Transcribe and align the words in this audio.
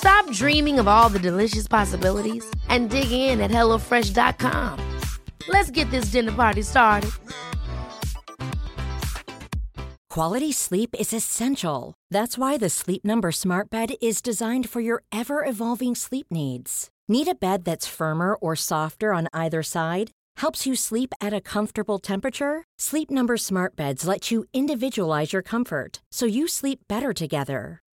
Stop 0.00 0.32
dreaming 0.32 0.78
of 0.80 0.88
all 0.88 1.10
the 1.10 1.18
delicious 1.18 1.68
possibilities 1.68 2.44
and 2.70 2.88
dig 2.88 3.12
in 3.12 3.40
at 3.40 3.50
HelloFresh.com. 3.50 5.00
Let's 5.46 5.70
get 5.70 5.90
this 5.90 6.06
dinner 6.06 6.32
party 6.32 6.62
started. 6.62 7.10
Quality 10.08 10.52
sleep 10.52 10.94
is 10.98 11.12
essential. 11.12 11.94
That's 12.10 12.38
why 12.38 12.56
the 12.56 12.70
Sleep 12.70 13.04
Number 13.04 13.30
Smart 13.30 13.70
Bed 13.70 13.90
is 14.00 14.22
designed 14.22 14.68
for 14.70 14.80
your 14.80 15.02
ever 15.12 15.44
evolving 15.44 15.94
sleep 15.94 16.26
needs. 16.30 16.88
Need 17.06 17.28
a 17.28 17.34
bed 17.34 17.64
that's 17.64 17.86
firmer 17.86 18.34
or 18.34 18.56
softer 18.56 19.12
on 19.12 19.28
either 19.32 19.62
side? 19.62 20.10
Helps 20.38 20.66
you 20.66 20.74
sleep 20.74 21.12
at 21.20 21.34
a 21.34 21.40
comfortable 21.40 21.98
temperature? 21.98 22.64
Sleep 22.78 23.10
Number 23.10 23.36
Smart 23.36 23.76
Beds 23.76 24.06
let 24.06 24.30
you 24.30 24.46
individualize 24.54 25.32
your 25.34 25.42
comfort 25.42 26.00
so 26.10 26.26
you 26.26 26.48
sleep 26.48 26.80
better 26.88 27.12
together. 27.12 27.82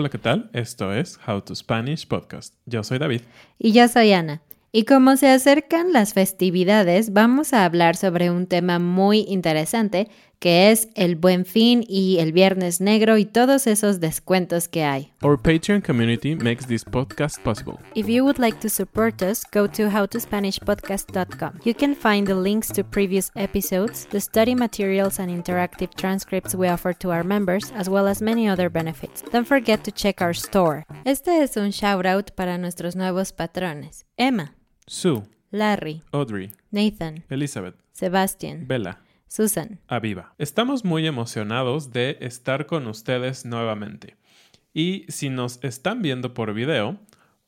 Hola, 0.00 0.08
¿qué 0.08 0.16
tal? 0.16 0.48
Esto 0.54 0.94
es 0.94 1.20
How 1.28 1.42
to 1.42 1.54
Spanish 1.54 2.08
Podcast. 2.08 2.54
Yo 2.64 2.82
soy 2.82 2.98
David. 2.98 3.20
Y 3.58 3.72
yo 3.72 3.86
soy 3.86 4.12
Ana. 4.12 4.40
Y 4.72 4.86
como 4.86 5.18
se 5.18 5.28
acercan 5.28 5.92
las 5.92 6.14
festividades, 6.14 7.12
vamos 7.12 7.52
a 7.52 7.66
hablar 7.66 7.96
sobre 7.96 8.30
un 8.30 8.46
tema 8.46 8.78
muy 8.78 9.26
interesante 9.28 10.08
que 10.40 10.70
es 10.70 10.88
el 10.94 11.16
Buen 11.16 11.44
Fin 11.44 11.84
y 11.86 12.16
el 12.18 12.32
Viernes 12.32 12.80
Negro 12.80 13.18
y 13.18 13.26
todos 13.26 13.66
esos 13.66 14.00
descuentos 14.00 14.68
que 14.68 14.84
hay. 14.84 15.12
Our 15.22 15.38
Patreon 15.38 15.82
community 15.82 16.34
makes 16.34 16.66
this 16.66 16.82
podcast 16.84 17.38
possible. 17.42 17.78
If 17.94 18.08
you 18.08 18.24
would 18.24 18.38
like 18.38 18.58
to 18.60 18.70
support 18.70 19.22
us, 19.22 19.44
go 19.52 19.68
to 19.68 19.90
howtospanishpodcast.com. 19.90 21.60
You 21.64 21.74
can 21.74 21.94
find 21.94 22.26
the 22.26 22.34
links 22.34 22.68
to 22.72 22.82
previous 22.82 23.30
episodes, 23.36 24.06
the 24.10 24.20
study 24.20 24.54
materials 24.54 25.20
and 25.20 25.30
interactive 25.30 25.94
transcripts 25.94 26.54
we 26.54 26.68
offer 26.68 26.94
to 26.94 27.10
our 27.10 27.22
members, 27.22 27.70
as 27.76 27.90
well 27.90 28.08
as 28.08 28.22
many 28.22 28.48
other 28.48 28.70
benefits. 28.70 29.22
Don't 29.30 29.46
forget 29.46 29.84
to 29.84 29.92
check 29.92 30.22
our 30.22 30.34
store. 30.34 30.86
Este 31.04 31.42
es 31.42 31.58
un 31.58 31.70
shout 31.70 32.06
out 32.06 32.30
para 32.34 32.56
nuestros 32.56 32.96
nuevos 32.96 33.32
patrones. 33.32 34.06
Emma, 34.16 34.54
Sue, 34.86 35.22
Larry, 35.52 36.02
Audrey, 36.12 36.52
Nathan, 36.72 37.24
Elizabeth, 37.28 37.74
Sebastian, 37.92 38.66
Bella, 38.66 38.98
Susan. 39.30 39.78
Aviva. 39.86 40.34
Estamos 40.38 40.84
muy 40.84 41.06
emocionados 41.06 41.92
de 41.92 42.18
estar 42.20 42.66
con 42.66 42.88
ustedes 42.88 43.44
nuevamente. 43.44 44.16
Y 44.74 45.04
si 45.06 45.30
nos 45.30 45.62
están 45.62 46.02
viendo 46.02 46.34
por 46.34 46.52
video, 46.52 46.98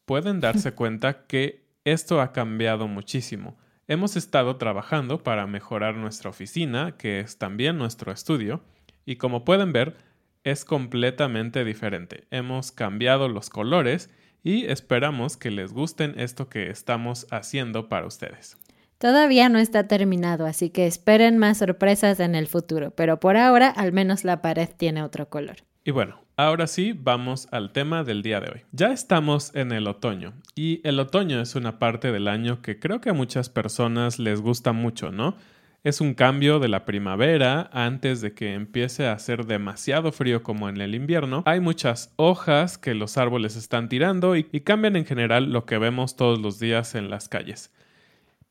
pueden 0.04 0.38
darse 0.38 0.72
cuenta 0.76 1.26
que 1.26 1.66
esto 1.84 2.20
ha 2.20 2.32
cambiado 2.32 2.86
muchísimo. 2.86 3.58
Hemos 3.88 4.14
estado 4.14 4.58
trabajando 4.58 5.24
para 5.24 5.48
mejorar 5.48 5.96
nuestra 5.96 6.30
oficina, 6.30 6.96
que 6.96 7.18
es 7.18 7.38
también 7.38 7.78
nuestro 7.78 8.12
estudio, 8.12 8.62
y 9.04 9.16
como 9.16 9.44
pueden 9.44 9.72
ver, 9.72 9.96
es 10.44 10.64
completamente 10.64 11.64
diferente. 11.64 12.28
Hemos 12.30 12.70
cambiado 12.70 13.26
los 13.26 13.50
colores 13.50 14.08
y 14.44 14.66
esperamos 14.66 15.36
que 15.36 15.50
les 15.50 15.72
gusten 15.72 16.14
esto 16.16 16.48
que 16.48 16.70
estamos 16.70 17.26
haciendo 17.32 17.88
para 17.88 18.06
ustedes. 18.06 18.56
Todavía 19.02 19.48
no 19.48 19.58
está 19.58 19.88
terminado, 19.88 20.46
así 20.46 20.70
que 20.70 20.86
esperen 20.86 21.36
más 21.36 21.58
sorpresas 21.58 22.20
en 22.20 22.36
el 22.36 22.46
futuro, 22.46 22.92
pero 22.92 23.18
por 23.18 23.36
ahora 23.36 23.68
al 23.68 23.90
menos 23.90 24.22
la 24.22 24.40
pared 24.42 24.68
tiene 24.76 25.02
otro 25.02 25.28
color. 25.28 25.56
Y 25.82 25.90
bueno, 25.90 26.20
ahora 26.36 26.68
sí, 26.68 26.92
vamos 26.96 27.48
al 27.50 27.72
tema 27.72 28.04
del 28.04 28.22
día 28.22 28.38
de 28.38 28.52
hoy. 28.52 28.60
Ya 28.70 28.92
estamos 28.92 29.56
en 29.56 29.72
el 29.72 29.88
otoño 29.88 30.34
y 30.54 30.80
el 30.84 31.00
otoño 31.00 31.40
es 31.40 31.56
una 31.56 31.80
parte 31.80 32.12
del 32.12 32.28
año 32.28 32.62
que 32.62 32.78
creo 32.78 33.00
que 33.00 33.10
a 33.10 33.12
muchas 33.12 33.48
personas 33.48 34.20
les 34.20 34.40
gusta 34.40 34.72
mucho, 34.72 35.10
¿no? 35.10 35.34
Es 35.82 36.00
un 36.00 36.14
cambio 36.14 36.60
de 36.60 36.68
la 36.68 36.84
primavera 36.84 37.70
antes 37.72 38.20
de 38.20 38.34
que 38.34 38.54
empiece 38.54 39.08
a 39.08 39.14
hacer 39.14 39.46
demasiado 39.46 40.12
frío 40.12 40.44
como 40.44 40.68
en 40.68 40.80
el 40.80 40.94
invierno. 40.94 41.42
Hay 41.44 41.58
muchas 41.58 42.12
hojas 42.14 42.78
que 42.78 42.94
los 42.94 43.18
árboles 43.18 43.56
están 43.56 43.88
tirando 43.88 44.36
y, 44.36 44.46
y 44.52 44.60
cambian 44.60 44.94
en 44.94 45.06
general 45.06 45.52
lo 45.52 45.66
que 45.66 45.78
vemos 45.78 46.14
todos 46.14 46.38
los 46.38 46.60
días 46.60 46.94
en 46.94 47.10
las 47.10 47.28
calles. 47.28 47.72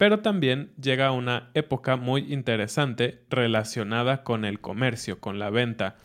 Pero 0.02 0.22
también 0.22 0.74
llega 0.82 1.12
una 1.12 1.52
época 1.54 1.96
muy 1.96 2.34
interesante 2.34 3.24
relacionada 3.30 4.24
con 4.24 4.46
el 4.46 4.60
comercio, 4.60 5.20
con 5.20 5.38
la 5.38 5.52
venta, 5.52 5.96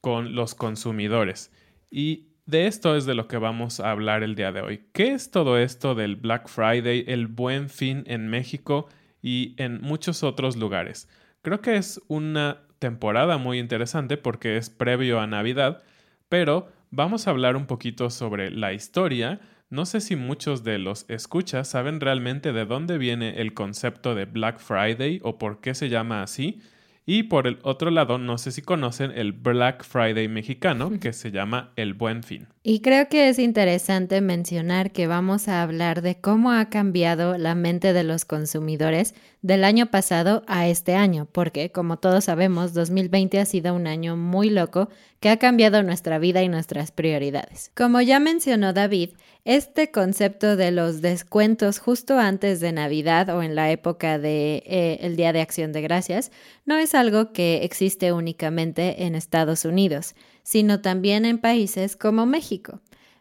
con 0.00 0.34
los 0.34 0.54
consumidores. 0.54 1.52
Y 1.90 2.28
de 2.46 2.66
esto 2.66 2.96
es 2.96 3.04
de 3.04 3.14
lo 3.14 3.28
que 3.28 3.36
vamos 3.36 3.78
a 3.78 3.90
hablar 3.90 4.22
el 4.22 4.36
día 4.36 4.52
de 4.52 4.62
hoy. 4.62 4.84
¿Qué 4.94 5.12
es 5.12 5.30
todo 5.30 5.58
esto 5.58 5.94
del 5.94 6.16
Black 6.16 6.48
Friday, 6.48 7.04
el 7.06 7.26
buen 7.26 7.68
fin 7.68 8.04
en 8.06 8.26
México 8.28 8.88
y 9.20 9.54
en 9.58 9.82
muchos 9.82 10.22
otros 10.22 10.56
lugares? 10.56 11.06
Creo 11.42 11.60
que 11.60 11.76
es 11.76 12.00
una 12.08 12.62
temporada 12.78 13.36
muy 13.36 13.58
interesante 13.58 14.16
porque 14.16 14.56
es 14.56 14.70
previo 14.70 15.20
a 15.20 15.26
Navidad, 15.26 15.82
pero 16.30 16.72
vamos 16.90 17.26
a 17.26 17.32
hablar 17.32 17.56
un 17.56 17.66
poquito 17.66 18.08
sobre 18.08 18.50
la 18.50 18.72
historia, 18.72 19.40
no 19.72 19.86
sé 19.86 20.02
si 20.02 20.16
muchos 20.16 20.64
de 20.64 20.78
los 20.78 21.06
escuchas 21.08 21.66
saben 21.66 21.98
realmente 21.98 22.52
de 22.52 22.66
dónde 22.66 22.98
viene 22.98 23.40
el 23.40 23.54
concepto 23.54 24.14
de 24.14 24.26
Black 24.26 24.58
Friday 24.58 25.18
o 25.22 25.38
por 25.38 25.62
qué 25.62 25.74
se 25.74 25.88
llama 25.88 26.22
así. 26.22 26.60
Y 27.06 27.22
por 27.22 27.46
el 27.46 27.58
otro 27.62 27.90
lado, 27.90 28.18
no 28.18 28.36
sé 28.36 28.52
si 28.52 28.60
conocen 28.60 29.12
el 29.12 29.32
Black 29.32 29.82
Friday 29.82 30.28
mexicano, 30.28 30.92
que 31.00 31.14
se 31.14 31.30
llama 31.30 31.72
el 31.76 31.94
Buen 31.94 32.22
Fin. 32.22 32.48
Y 32.64 32.78
creo 32.80 33.08
que 33.08 33.28
es 33.28 33.40
interesante 33.40 34.20
mencionar 34.20 34.92
que 34.92 35.08
vamos 35.08 35.48
a 35.48 35.62
hablar 35.62 36.00
de 36.00 36.20
cómo 36.20 36.52
ha 36.52 36.68
cambiado 36.68 37.36
la 37.36 37.56
mente 37.56 37.92
de 37.92 38.04
los 38.04 38.24
consumidores 38.24 39.14
del 39.40 39.64
año 39.64 39.90
pasado 39.90 40.44
a 40.46 40.68
este 40.68 40.94
año, 40.94 41.26
porque 41.32 41.72
como 41.72 41.98
todos 41.98 42.26
sabemos, 42.26 42.72
2020 42.72 43.40
ha 43.40 43.46
sido 43.46 43.74
un 43.74 43.88
año 43.88 44.16
muy 44.16 44.48
loco 44.48 44.88
que 45.18 45.28
ha 45.28 45.38
cambiado 45.38 45.82
nuestra 45.82 46.20
vida 46.20 46.40
y 46.44 46.48
nuestras 46.48 46.92
prioridades. 46.92 47.72
Como 47.74 48.00
ya 48.00 48.20
mencionó 48.20 48.72
David, 48.72 49.10
este 49.44 49.90
concepto 49.90 50.54
de 50.54 50.70
los 50.70 51.02
descuentos 51.02 51.80
justo 51.80 52.16
antes 52.20 52.60
de 52.60 52.70
Navidad 52.70 53.28
o 53.30 53.42
en 53.42 53.56
la 53.56 53.72
época 53.72 54.20
de 54.20 54.62
eh, 54.66 54.98
el 55.00 55.16
Día 55.16 55.32
de 55.32 55.40
Acción 55.40 55.72
de 55.72 55.82
Gracias 55.82 56.30
no 56.64 56.76
es 56.76 56.94
algo 56.94 57.32
que 57.32 57.64
existe 57.64 58.12
únicamente 58.12 59.02
en 59.02 59.16
Estados 59.16 59.64
Unidos, 59.64 60.14
sino 60.42 60.80
también 60.80 61.24
en 61.24 61.38
países 61.38 61.96
como 61.96 62.26
México. 62.26 62.80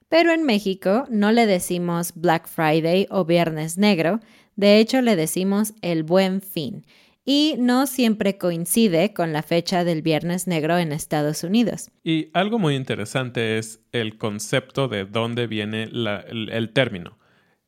Pero 0.09 0.31
en 0.31 0.43
México 0.43 1.05
no 1.09 1.31
le 1.31 1.45
decimos 1.45 2.13
Black 2.15 2.47
Friday 2.47 3.07
o 3.09 3.25
Viernes 3.25 3.77
Negro, 3.77 4.19
de 4.55 4.79
hecho 4.79 5.01
le 5.01 5.15
decimos 5.15 5.73
el 5.81 6.03
Buen 6.03 6.41
Fin. 6.41 6.85
y 7.23 7.55
no 7.59 7.85
siempre 7.85 8.37
coincide 8.37 9.13
con 9.13 9.31
la 9.31 9.43
fecha 9.43 9.83
del 9.83 10.01
Viernes 10.01 10.47
Negro 10.47 10.77
en 10.77 10.91
Estados 10.91 11.43
Unidos. 11.43 11.91
Y 12.03 12.29
algo 12.33 12.57
muy 12.57 12.75
interesante 12.75 13.57
es 13.57 13.79
el 13.91 14.17
concepto 14.17 14.87
de 14.87 15.05
dónde 15.05 15.47
viene 15.47 15.83
el 15.83 16.71
término. 16.73 17.17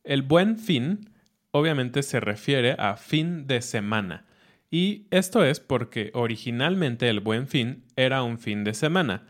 El 0.02 0.22
buen 0.22 0.58
fin 0.58 1.10
obviamente 1.52 2.02
se 2.02 2.18
refiere 2.18 2.74
a 2.78 2.96
fin 2.96 3.46
de 3.46 3.62
semana. 3.62 4.26
Y 4.70 5.06
esto 5.12 5.44
es 5.44 5.60
porque 5.60 6.10
originalmente 6.14 7.08
el 7.08 7.20
buen 7.20 7.46
fin 7.46 7.84
era 7.94 8.24
un 8.24 8.38
fin 8.38 8.64
de 8.64 8.74
semana. 8.74 9.28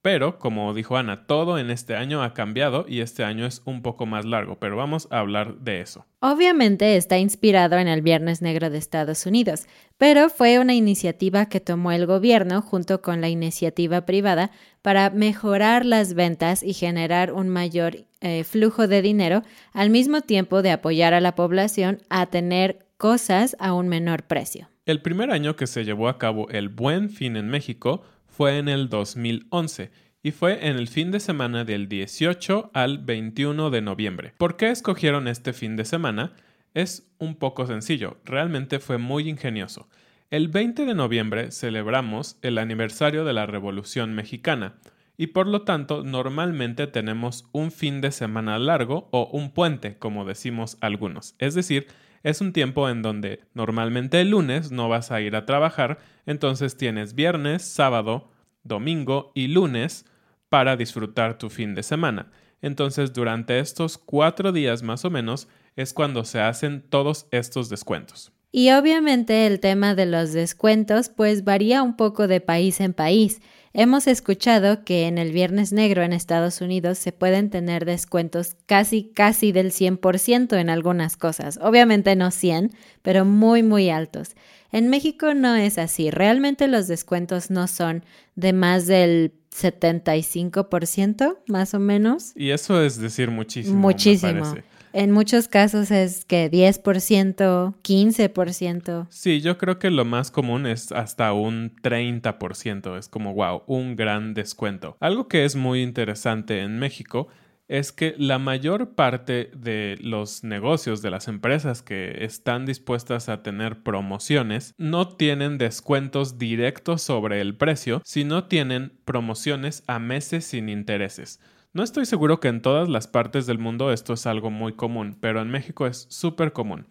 Pero, 0.00 0.38
como 0.38 0.72
dijo 0.74 0.96
Ana, 0.96 1.26
todo 1.26 1.58
en 1.58 1.70
este 1.70 1.96
año 1.96 2.22
ha 2.22 2.32
cambiado 2.32 2.86
y 2.88 3.00
este 3.00 3.24
año 3.24 3.46
es 3.46 3.62
un 3.64 3.82
poco 3.82 4.06
más 4.06 4.24
largo, 4.24 4.58
pero 4.60 4.76
vamos 4.76 5.08
a 5.10 5.18
hablar 5.18 5.58
de 5.58 5.80
eso. 5.80 6.06
Obviamente 6.20 6.96
está 6.96 7.18
inspirado 7.18 7.76
en 7.78 7.88
el 7.88 8.00
Viernes 8.00 8.40
Negro 8.40 8.70
de 8.70 8.78
Estados 8.78 9.26
Unidos, 9.26 9.66
pero 9.96 10.30
fue 10.30 10.60
una 10.60 10.74
iniciativa 10.74 11.46
que 11.46 11.58
tomó 11.58 11.90
el 11.90 12.06
gobierno 12.06 12.62
junto 12.62 13.02
con 13.02 13.20
la 13.20 13.28
iniciativa 13.28 14.06
privada 14.06 14.52
para 14.82 15.10
mejorar 15.10 15.84
las 15.84 16.14
ventas 16.14 16.62
y 16.62 16.74
generar 16.74 17.32
un 17.32 17.48
mayor 17.48 18.06
eh, 18.20 18.44
flujo 18.44 18.86
de 18.86 19.02
dinero, 19.02 19.42
al 19.72 19.90
mismo 19.90 20.20
tiempo 20.20 20.62
de 20.62 20.70
apoyar 20.70 21.12
a 21.12 21.20
la 21.20 21.34
población 21.34 21.98
a 22.08 22.26
tener 22.26 22.86
cosas 22.98 23.56
a 23.58 23.74
un 23.74 23.88
menor 23.88 24.24
precio. 24.24 24.68
El 24.86 25.02
primer 25.02 25.30
año 25.30 25.54
que 25.54 25.66
se 25.66 25.84
llevó 25.84 26.08
a 26.08 26.18
cabo 26.18 26.48
el 26.48 26.68
Buen 26.68 27.10
Fin 27.10 27.36
en 27.36 27.48
México 27.48 28.02
fue 28.38 28.58
en 28.58 28.68
el 28.68 28.88
2011 28.88 29.90
y 30.22 30.30
fue 30.30 30.68
en 30.68 30.76
el 30.76 30.86
fin 30.86 31.10
de 31.10 31.18
semana 31.18 31.64
del 31.64 31.88
18 31.88 32.70
al 32.72 32.98
21 32.98 33.70
de 33.70 33.82
noviembre. 33.82 34.32
¿Por 34.38 34.56
qué 34.56 34.70
escogieron 34.70 35.26
este 35.26 35.52
fin 35.52 35.74
de 35.74 35.84
semana? 35.84 36.34
Es 36.72 37.10
un 37.18 37.34
poco 37.34 37.66
sencillo, 37.66 38.18
realmente 38.24 38.78
fue 38.78 38.96
muy 38.96 39.28
ingenioso. 39.28 39.88
El 40.30 40.46
20 40.46 40.84
de 40.84 40.94
noviembre 40.94 41.50
celebramos 41.50 42.38
el 42.42 42.58
aniversario 42.58 43.24
de 43.24 43.32
la 43.32 43.46
Revolución 43.46 44.14
Mexicana 44.14 44.76
y 45.16 45.26
por 45.26 45.48
lo 45.48 45.62
tanto 45.62 46.04
normalmente 46.04 46.86
tenemos 46.86 47.48
un 47.50 47.72
fin 47.72 48.00
de 48.00 48.12
semana 48.12 48.56
largo 48.60 49.08
o 49.10 49.28
un 49.32 49.50
puente, 49.50 49.98
como 49.98 50.24
decimos 50.24 50.78
algunos. 50.80 51.34
Es 51.40 51.56
decir, 51.56 51.88
es 52.22 52.40
un 52.40 52.52
tiempo 52.52 52.88
en 52.88 53.02
donde 53.02 53.40
normalmente 53.54 54.20
el 54.20 54.30
lunes 54.30 54.70
no 54.72 54.88
vas 54.88 55.10
a 55.10 55.20
ir 55.20 55.36
a 55.36 55.46
trabajar, 55.46 55.98
entonces 56.26 56.76
tienes 56.76 57.14
viernes, 57.14 57.62
sábado, 57.62 58.30
domingo 58.62 59.32
y 59.34 59.48
lunes 59.48 60.04
para 60.48 60.76
disfrutar 60.76 61.38
tu 61.38 61.50
fin 61.50 61.74
de 61.74 61.82
semana. 61.82 62.30
Entonces 62.60 63.12
durante 63.12 63.58
estos 63.58 63.98
cuatro 63.98 64.52
días 64.52 64.82
más 64.82 65.04
o 65.04 65.10
menos 65.10 65.48
es 65.76 65.92
cuando 65.92 66.24
se 66.24 66.40
hacen 66.40 66.82
todos 66.82 67.26
estos 67.30 67.68
descuentos. 67.68 68.32
Y 68.50 68.70
obviamente 68.72 69.46
el 69.46 69.60
tema 69.60 69.94
de 69.94 70.06
los 70.06 70.32
descuentos 70.32 71.08
pues 71.08 71.44
varía 71.44 71.82
un 71.82 71.96
poco 71.96 72.26
de 72.26 72.40
país 72.40 72.80
en 72.80 72.94
país. 72.94 73.40
Hemos 73.80 74.08
escuchado 74.08 74.82
que 74.82 75.06
en 75.06 75.18
el 75.18 75.30
Viernes 75.30 75.72
Negro 75.72 76.02
en 76.02 76.12
Estados 76.12 76.60
Unidos 76.60 76.98
se 76.98 77.12
pueden 77.12 77.48
tener 77.48 77.84
descuentos 77.84 78.56
casi 78.66 79.04
casi 79.14 79.52
del 79.52 79.70
100% 79.70 80.58
en 80.58 80.68
algunas 80.68 81.16
cosas. 81.16 81.60
Obviamente 81.62 82.16
no 82.16 82.32
100, 82.32 82.72
pero 83.02 83.24
muy 83.24 83.62
muy 83.62 83.88
altos. 83.88 84.34
En 84.72 84.88
México 84.88 85.32
no 85.32 85.54
es 85.54 85.78
así. 85.78 86.10
Realmente 86.10 86.66
los 86.66 86.88
descuentos 86.88 87.52
no 87.52 87.68
son 87.68 88.04
de 88.34 88.52
más 88.52 88.88
del 88.88 89.32
75% 89.54 91.38
más 91.46 91.72
o 91.72 91.78
menos. 91.78 92.32
Y 92.34 92.50
eso 92.50 92.82
es 92.82 92.98
decir 92.98 93.30
muchísimo. 93.30 93.78
Muchísimo. 93.78 94.56
En 94.92 95.10
muchos 95.10 95.48
casos 95.48 95.90
es 95.90 96.24
que 96.24 96.50
10%, 96.50 97.74
15%. 97.82 99.06
Sí, 99.10 99.40
yo 99.40 99.58
creo 99.58 99.78
que 99.78 99.90
lo 99.90 100.04
más 100.04 100.30
común 100.30 100.66
es 100.66 100.92
hasta 100.92 101.32
un 101.32 101.74
30%. 101.82 102.98
Es 102.98 103.08
como, 103.08 103.34
wow, 103.34 103.62
un 103.66 103.96
gran 103.96 104.34
descuento. 104.34 104.96
Algo 105.00 105.28
que 105.28 105.44
es 105.44 105.56
muy 105.56 105.82
interesante 105.82 106.60
en 106.60 106.78
México 106.78 107.28
es 107.68 107.92
que 107.92 108.14
la 108.16 108.38
mayor 108.38 108.94
parte 108.94 109.50
de 109.54 109.98
los 110.00 110.42
negocios, 110.42 111.02
de 111.02 111.10
las 111.10 111.28
empresas 111.28 111.82
que 111.82 112.24
están 112.24 112.64
dispuestas 112.64 113.28
a 113.28 113.42
tener 113.42 113.82
promociones, 113.82 114.74
no 114.78 115.08
tienen 115.08 115.58
descuentos 115.58 116.38
directos 116.38 117.02
sobre 117.02 117.42
el 117.42 117.56
precio, 117.56 118.00
sino 118.04 118.44
tienen 118.44 118.92
promociones 119.04 119.84
a 119.86 119.98
meses 119.98 120.46
sin 120.46 120.70
intereses. 120.70 121.40
No 121.74 121.82
estoy 121.82 122.06
seguro 122.06 122.40
que 122.40 122.48
en 122.48 122.62
todas 122.62 122.88
las 122.88 123.06
partes 123.06 123.46
del 123.46 123.58
mundo 123.58 123.92
esto 123.92 124.14
es 124.14 124.26
algo 124.26 124.50
muy 124.50 124.72
común, 124.72 125.18
pero 125.20 125.42
en 125.42 125.50
México 125.50 125.86
es 125.86 126.06
súper 126.08 126.52
común. 126.52 126.86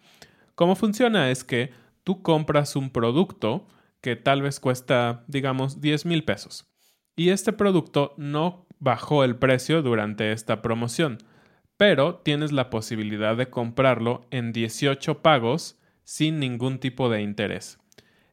Cómo 0.54 0.76
funciona 0.76 1.30
es 1.30 1.42
que 1.42 1.72
tú 2.04 2.22
compras 2.22 2.76
un 2.76 2.90
producto 2.90 3.66
que 4.00 4.14
tal 4.14 4.42
vez 4.42 4.60
cuesta, 4.60 5.24
digamos, 5.26 5.80
10 5.80 6.06
mil 6.06 6.24
pesos. 6.24 6.68
Y 7.16 7.30
este 7.30 7.52
producto 7.52 8.14
no 8.16 8.66
bajó 8.78 9.24
el 9.24 9.36
precio 9.36 9.82
durante 9.82 10.30
esta 10.30 10.62
promoción, 10.62 11.18
pero 11.76 12.16
tienes 12.16 12.52
la 12.52 12.70
posibilidad 12.70 13.36
de 13.36 13.50
comprarlo 13.50 14.26
en 14.30 14.52
18 14.52 15.22
pagos 15.22 15.80
sin 16.04 16.38
ningún 16.38 16.78
tipo 16.78 17.10
de 17.10 17.22
interés. 17.22 17.78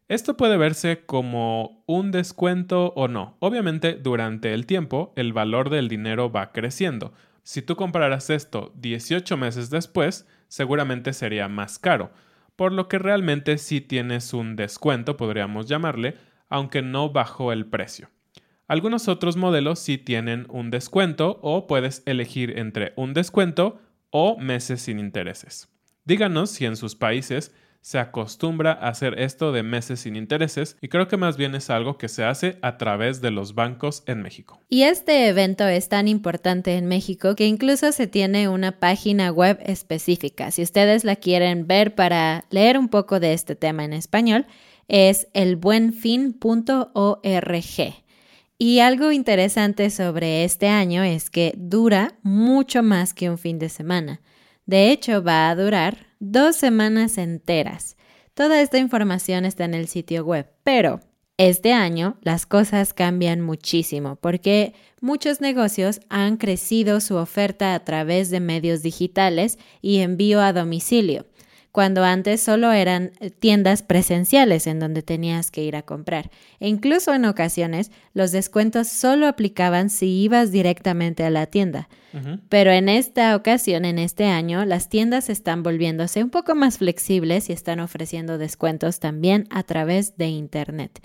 Esto 0.07 0.38
puede 0.38 0.56
verse 0.57 1.04
como 1.07 1.84
un 1.88 2.12
descuento 2.12 2.94
o 2.96 3.07
no. 3.07 3.38
Obviamente, 3.40 3.94
durante 3.96 4.54
el 4.54 4.68
tiempo, 4.68 5.12
el 5.16 5.34
valor 5.34 5.72
del 5.72 5.88
dinero 5.88 6.31
va 6.31 6.52
creciendo. 6.52 7.12
Si 7.42 7.63
tú 7.63 7.75
compraras 7.75 8.30
esto 8.30 8.72
18 8.75 9.36
meses 9.36 9.72
después, 9.72 10.28
seguramente 10.48 11.12
sería 11.12 11.48
más 11.48 11.80
caro, 11.80 12.12
por 12.56 12.72
lo 12.72 12.88
que 12.88 13.00
realmente 13.00 13.57
sí 13.57 13.81
tienes 13.81 14.31
un 14.34 14.56
descuento, 14.56 15.18
podríamos 15.18 15.66
llamarle, 15.66 16.18
aunque 16.50 16.84
no 16.84 17.10
bajó 17.10 17.51
el 17.51 17.66
precio. 17.66 18.10
Algunos 18.68 19.08
otros 19.08 19.38
modelos 19.38 19.80
sí 19.80 19.98
tienen 19.98 20.46
un 20.50 20.69
descuento 20.69 21.40
o 21.42 21.66
puedes 21.66 22.04
elegir 22.06 22.60
entre 22.60 22.94
un 22.96 23.16
descuento 23.16 23.81
o 24.12 24.38
meses 24.38 24.81
sin 24.81 25.00
intereses. 25.00 25.68
Díganos 26.04 26.51
si 26.51 26.66
en 26.66 26.75
sus 26.75 26.96
países 26.96 27.56
se 27.86 28.00
acostumbra 28.00 28.72
a 28.72 28.88
hacer 28.88 29.20
esto 29.20 29.52
de 29.52 29.62
meses 29.62 30.00
sin 30.00 30.16
intereses 30.16 30.76
y 30.82 30.88
creo 30.88 31.08
que 31.08 31.18
más 31.18 31.38
bien 31.38 31.54
es 31.54 31.70
algo 31.70 32.00
que 32.00 32.10
se 32.10 32.24
hace 32.24 32.58
a 32.64 32.78
través 32.78 33.22
de 33.22 33.30
los 33.30 33.54
bancos 33.54 34.02
en 34.08 34.24
México. 34.24 34.60
Y 34.70 34.82
este 34.82 35.28
evento 35.28 35.68
es 35.68 35.88
tan 35.88 36.08
importante 36.08 36.78
en 36.78 36.88
México 36.88 37.36
que 37.36 37.46
incluso 37.46 37.92
se 37.92 38.08
tiene 38.08 38.50
una 38.50 38.80
página 38.80 39.32
web 39.32 39.60
específica. 39.62 40.50
Si 40.50 40.64
ustedes 40.64 41.04
la 41.04 41.16
quieren 41.16 41.68
ver 41.68 41.94
para 41.94 42.46
leer 42.50 42.80
un 42.80 42.90
poco 42.90 43.20
de 43.20 43.34
este 43.34 43.56
tema 43.56 43.86
en 43.86 43.94
español, 43.94 44.48
es 44.88 45.28
elbuenfin.org. 45.36 46.44
Y 48.58 48.80
algo 48.80 49.12
interesante 49.12 49.92
sobre 49.92 50.44
este 50.44 50.70
año 50.70 51.04
es 51.04 51.30
que 51.30 51.54
dura 51.56 52.16
mucho 52.24 52.82
más 52.82 53.14
que 53.14 53.30
un 53.30 53.38
fin 53.38 53.60
de 53.60 53.70
semana. 53.70 54.22
De 54.66 54.90
hecho, 54.90 55.22
va 55.22 55.52
a 55.52 55.56
durar 55.56 56.05
dos 56.20 56.56
semanas 56.56 57.18
enteras. 57.18 57.98
Toda 58.34 58.62
esta 58.62 58.78
información 58.78 59.46
está 59.46 59.66
en 59.66 59.74
el 59.74 59.88
sitio 59.88 60.25
web, 60.25 60.50
pero 60.63 61.00
este 61.38 61.74
año 61.74 62.18
las 62.22 62.46
cosas 62.46 62.94
cambian 62.94 63.42
muchísimo 63.42 64.16
porque 64.16 64.74
muchos 65.01 65.42
negocios 65.42 66.00
han 66.10 66.38
crecido 66.38 67.01
su 67.01 67.16
oferta 67.16 67.75
a 67.75 67.84
través 67.84 68.30
de 68.30 68.39
medios 68.39 68.82
digitales 68.82 69.60
y 69.82 70.00
envío 70.00 70.42
a 70.42 70.54
domicilio 70.54 71.25
cuando 71.75 72.05
antes 72.05 72.39
solo 72.39 72.72
eran 72.72 73.12
eh, 73.20 73.29
tiendas 73.29 73.84
presenciales 73.84 74.65
en 74.65 74.79
donde 74.79 75.03
tenías 75.03 75.51
que 75.51 75.62
ir 75.62 75.75
a 75.75 75.82
comprar. 75.82 76.32
E 76.62 76.70
incluso 76.70 77.13
en 77.13 77.25
ocasiones 77.25 77.91
los 78.13 78.32
descuentos 78.32 78.88
solo 78.88 79.27
aplicaban 79.27 79.89
si 79.89 80.08
ibas 80.24 80.53
directamente 80.53 81.25
a 81.25 81.29
la 81.29 81.48
tienda. 81.48 81.89
Pero 82.48 82.72
en 82.72 82.88
esta 82.88 83.36
ocasión, 83.36 83.84
en 83.84 84.00
este 84.00 84.24
año, 84.24 84.63
las 84.63 84.88
tiendas 84.88 85.29
están 85.29 85.63
volviéndose 85.63 86.24
un 86.24 86.29
poco 86.29 86.55
más 86.55 86.77
flexibles 86.77 87.50
y 87.50 87.51
están 87.51 87.82
ofreciendo 87.82 88.38
descuentos 88.38 89.01
también 89.01 89.46
a 89.50 89.63
través 89.63 90.15
de 90.15 90.27
Internet. 90.27 91.01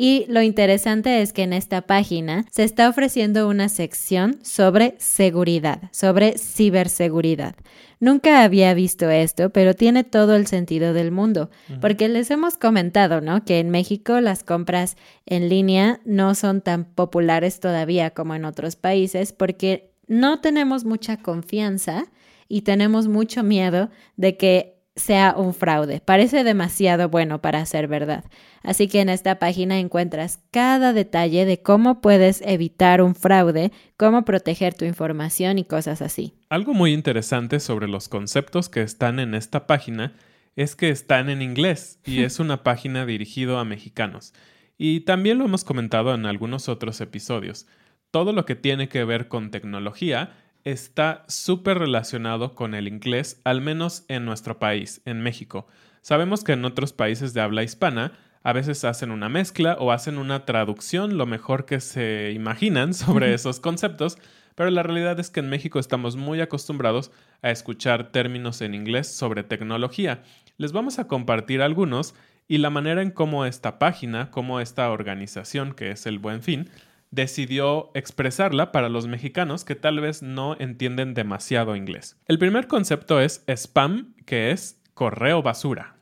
Y 0.00 0.26
lo 0.28 0.42
interesante 0.42 1.22
es 1.22 1.32
que 1.32 1.42
en 1.42 1.52
esta 1.52 1.82
página 1.82 2.44
se 2.52 2.62
está 2.62 2.88
ofreciendo 2.88 3.48
una 3.48 3.68
sección 3.68 4.38
sobre 4.44 4.94
seguridad, 4.98 5.90
sobre 5.90 6.38
ciberseguridad. 6.38 7.56
Nunca 7.98 8.44
había 8.44 8.74
visto 8.74 9.10
esto, 9.10 9.50
pero 9.50 9.74
tiene 9.74 10.04
todo 10.04 10.36
el 10.36 10.46
sentido 10.46 10.92
del 10.92 11.10
mundo, 11.10 11.50
porque 11.80 12.08
les 12.08 12.30
hemos 12.30 12.56
comentado, 12.56 13.20
¿no? 13.20 13.44
Que 13.44 13.58
en 13.58 13.70
México 13.70 14.20
las 14.20 14.44
compras 14.44 14.96
en 15.26 15.48
línea 15.48 15.98
no 16.04 16.36
son 16.36 16.60
tan 16.60 16.84
populares 16.84 17.58
todavía 17.58 18.10
como 18.10 18.36
en 18.36 18.44
otros 18.44 18.76
países, 18.76 19.32
porque 19.32 19.90
no 20.06 20.38
tenemos 20.40 20.84
mucha 20.84 21.16
confianza 21.16 22.04
y 22.46 22.62
tenemos 22.62 23.08
mucho 23.08 23.42
miedo 23.42 23.90
de 24.16 24.36
que 24.36 24.77
sea 24.98 25.34
un 25.36 25.54
fraude. 25.54 26.00
Parece 26.04 26.44
demasiado 26.44 27.08
bueno 27.08 27.40
para 27.40 27.64
ser 27.64 27.88
verdad. 27.88 28.24
Así 28.62 28.88
que 28.88 29.00
en 29.00 29.08
esta 29.08 29.38
página 29.38 29.78
encuentras 29.78 30.40
cada 30.50 30.92
detalle 30.92 31.44
de 31.44 31.62
cómo 31.62 32.00
puedes 32.00 32.42
evitar 32.42 33.00
un 33.00 33.14
fraude, 33.14 33.72
cómo 33.96 34.24
proteger 34.24 34.74
tu 34.74 34.84
información 34.84 35.58
y 35.58 35.64
cosas 35.64 36.02
así. 36.02 36.34
Algo 36.50 36.74
muy 36.74 36.92
interesante 36.92 37.60
sobre 37.60 37.88
los 37.88 38.08
conceptos 38.08 38.68
que 38.68 38.82
están 38.82 39.20
en 39.20 39.34
esta 39.34 39.66
página 39.66 40.14
es 40.56 40.74
que 40.74 40.90
están 40.90 41.30
en 41.30 41.40
inglés 41.40 42.00
y 42.04 42.22
es 42.24 42.40
una 42.40 42.62
página 42.62 43.06
dirigida 43.06 43.60
a 43.60 43.64
mexicanos. 43.64 44.34
Y 44.76 45.00
también 45.00 45.38
lo 45.38 45.44
hemos 45.44 45.64
comentado 45.64 46.14
en 46.14 46.26
algunos 46.26 46.68
otros 46.68 47.00
episodios. 47.00 47.66
Todo 48.10 48.32
lo 48.32 48.44
que 48.44 48.54
tiene 48.54 48.88
que 48.88 49.04
ver 49.04 49.28
con 49.28 49.50
tecnología 49.50 50.32
está 50.72 51.24
súper 51.28 51.78
relacionado 51.78 52.54
con 52.54 52.74
el 52.74 52.88
inglés, 52.88 53.40
al 53.44 53.60
menos 53.60 54.04
en 54.08 54.24
nuestro 54.24 54.58
país, 54.58 55.00
en 55.06 55.22
México. 55.22 55.66
Sabemos 56.02 56.44
que 56.44 56.52
en 56.52 56.64
otros 56.64 56.92
países 56.92 57.32
de 57.32 57.40
habla 57.40 57.62
hispana 57.62 58.12
a 58.42 58.52
veces 58.52 58.84
hacen 58.84 59.10
una 59.10 59.28
mezcla 59.28 59.76
o 59.80 59.92
hacen 59.92 60.18
una 60.18 60.44
traducción 60.44 61.16
lo 61.16 61.26
mejor 61.26 61.64
que 61.64 61.80
se 61.80 62.32
imaginan 62.32 62.94
sobre 62.94 63.32
esos 63.34 63.60
conceptos, 63.60 64.18
pero 64.54 64.70
la 64.70 64.82
realidad 64.82 65.18
es 65.20 65.30
que 65.30 65.40
en 65.40 65.48
México 65.48 65.78
estamos 65.78 66.16
muy 66.16 66.40
acostumbrados 66.40 67.12
a 67.42 67.50
escuchar 67.50 68.10
términos 68.12 68.60
en 68.60 68.74
inglés 68.74 69.08
sobre 69.08 69.44
tecnología. 69.44 70.22
Les 70.58 70.72
vamos 70.72 70.98
a 70.98 71.06
compartir 71.06 71.62
algunos 71.62 72.14
y 72.46 72.58
la 72.58 72.70
manera 72.70 73.02
en 73.02 73.10
cómo 73.10 73.44
esta 73.46 73.78
página, 73.78 74.30
cómo 74.30 74.60
esta 74.60 74.90
organización 74.90 75.72
que 75.72 75.92
es 75.92 76.06
el 76.06 76.18
Buen 76.18 76.42
Fin, 76.42 76.68
decidió 77.10 77.90
expresarla 77.94 78.72
para 78.72 78.88
los 78.88 79.06
mexicanos 79.06 79.64
que 79.64 79.74
tal 79.74 80.00
vez 80.00 80.22
no 80.22 80.56
entienden 80.58 81.14
demasiado 81.14 81.76
inglés. 81.76 82.16
El 82.26 82.38
primer 82.38 82.66
concepto 82.66 83.20
es 83.20 83.44
spam, 83.46 84.14
que 84.26 84.50
es 84.50 84.80
correo 84.94 85.42
basura. 85.42 85.96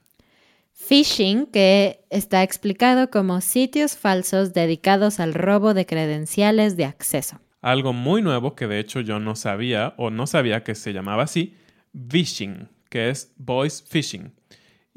Phishing, 0.73 1.47
que 1.47 2.05
está 2.11 2.43
explicado 2.43 3.11
como 3.11 3.41
sitios 3.41 3.97
falsos 3.97 4.53
dedicados 4.53 5.21
al 5.21 5.35
robo 5.35 5.75
de 5.75 5.87
credenciales 5.87 6.77
de 6.77 6.85
acceso. 6.85 7.41
Algo 7.63 7.93
muy 7.93 8.23
nuevo 8.23 8.55
que 8.55 8.67
de 8.67 8.79
hecho 8.79 9.01
yo 9.01 9.19
no 9.19 9.37
sabía 9.37 9.95
o 9.97 10.11
no 10.11 10.27
sabía 10.27 10.63
que 10.65 10.75
se 10.75 10.93
llamaba 10.93 11.25
así, 11.25 11.55
phishing, 11.93 12.69
que 12.91 13.09
es 13.11 13.33
voice 13.37 13.83
phishing 13.89 14.33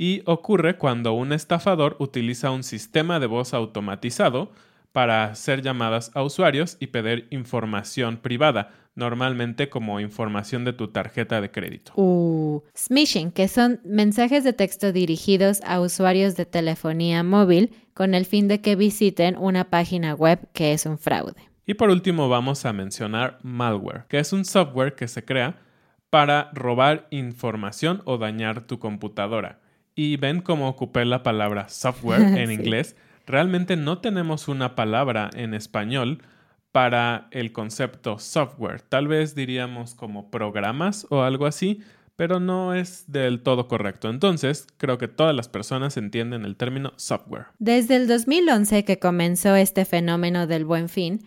y 0.02 0.22
ocurre 0.24 0.78
cuando 0.78 1.12
un 1.12 1.34
estafador 1.34 1.98
utiliza 2.00 2.52
un 2.52 2.64
sistema 2.64 3.20
de 3.20 3.28
voz 3.28 3.54
automatizado 3.54 4.54
para 4.92 5.26
hacer 5.26 5.62
llamadas 5.62 6.12
a 6.16 6.24
usuarios 6.24 6.78
y 6.80 6.88
pedir 6.88 7.28
información 7.30 8.18
privada, 8.18 8.72
normalmente 8.96 9.70
como 9.70 10.00
información 10.00 10.66
de 10.66 10.74
tu 10.74 10.90
tarjeta 10.90 11.42
de 11.42 11.52
crédito. 11.52 11.94
Uh, 11.96 12.62
smishing, 12.76 13.32
que 13.32 13.48
son 13.48 13.80
mensajes 13.84 14.44
de 14.44 14.54
texto 14.54 14.92
dirigidos 14.92 15.62
a 15.66 15.80
usuarios 15.80 16.36
de 16.36 16.46
telefonía 16.46 17.24
móvil 17.24 17.72
con 17.94 18.14
el 18.14 18.26
fin 18.26 18.48
de 18.48 18.62
que 18.62 18.76
visiten 18.76 19.38
una 19.38 19.70
página 19.70 20.16
web 20.16 20.50
que 20.54 20.74
es 20.74 20.86
un 20.86 20.98
fraude. 20.98 21.42
Y 21.66 21.76
por 21.76 21.90
último 21.92 22.30
vamos 22.30 22.66
a 22.66 22.74
mencionar 22.74 23.38
malware, 23.44 24.06
que 24.10 24.20
es 24.20 24.34
un 24.34 24.44
software 24.44 24.96
que 24.96 25.08
se 25.08 25.24
crea 25.24 25.60
para 26.10 26.50
robar 26.54 27.08
información 27.12 28.02
o 28.06 28.18
dañar 28.18 28.62
tu 28.66 28.80
computadora 28.80 29.60
y 30.00 30.16
ven 30.16 30.42
cómo 30.42 30.70
ocupé 30.70 31.04
la 31.04 31.24
palabra 31.24 31.68
software 31.68 32.22
en 32.38 32.52
inglés. 32.52 32.96
Realmente 33.30 33.78
no 33.78 34.00
tenemos 34.00 34.48
una 34.48 34.74
palabra 34.74 35.30
en 35.36 35.54
español 35.54 36.24
para 36.72 37.28
el 37.30 37.52
concepto 37.52 38.18
software. 38.18 38.82
Tal 38.82 39.08
vez 39.08 39.36
diríamos 39.36 39.94
como 39.94 40.32
programas 40.32 41.06
o 41.12 41.22
algo 41.22 41.46
así, 41.46 41.82
pero 42.16 42.40
no 42.40 42.74
es 42.74 43.04
del 43.12 43.44
todo 43.44 43.68
correcto. 43.68 44.10
Entonces, 44.10 44.66
creo 44.78 44.98
que 44.98 45.08
todas 45.08 45.36
las 45.36 45.48
personas 45.48 45.96
entienden 45.96 46.44
el 46.44 46.56
término 46.56 46.94
software. 46.96 47.46
Desde 47.60 47.98
el 47.98 48.08
2011 48.08 48.84
que 48.84 48.98
comenzó 48.98 49.56
este 49.56 49.86
fenómeno 49.86 50.48
del 50.48 50.66
buen 50.66 50.90
fin, 50.90 51.20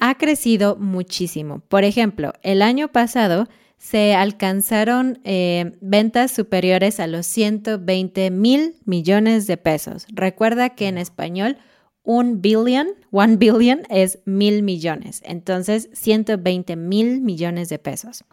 ha 0.00 0.14
crecido 0.14 0.76
muchísimo. 0.76 1.60
Por 1.68 1.84
ejemplo, 1.84 2.32
el 2.42 2.62
año 2.62 2.88
pasado 2.88 3.48
se 3.78 4.14
alcanzaron 4.14 5.20
eh, 5.24 5.72
ventas 5.80 6.32
superiores 6.32 7.00
a 7.00 7.06
los 7.06 7.26
120 7.26 8.30
mil 8.30 8.76
millones 8.84 9.46
de 9.46 9.56
pesos. 9.56 10.06
Recuerda 10.12 10.70
que 10.70 10.88
en 10.88 10.98
español 10.98 11.58
un 12.02 12.42
billion, 12.42 12.88
one 13.10 13.36
billion 13.36 13.82
es 13.90 14.20
mil 14.24 14.62
millones, 14.62 15.22
entonces 15.24 15.88
120 15.92 16.76
mil 16.76 17.20
millones 17.20 17.68
de 17.68 17.78
pesos. 17.78 18.24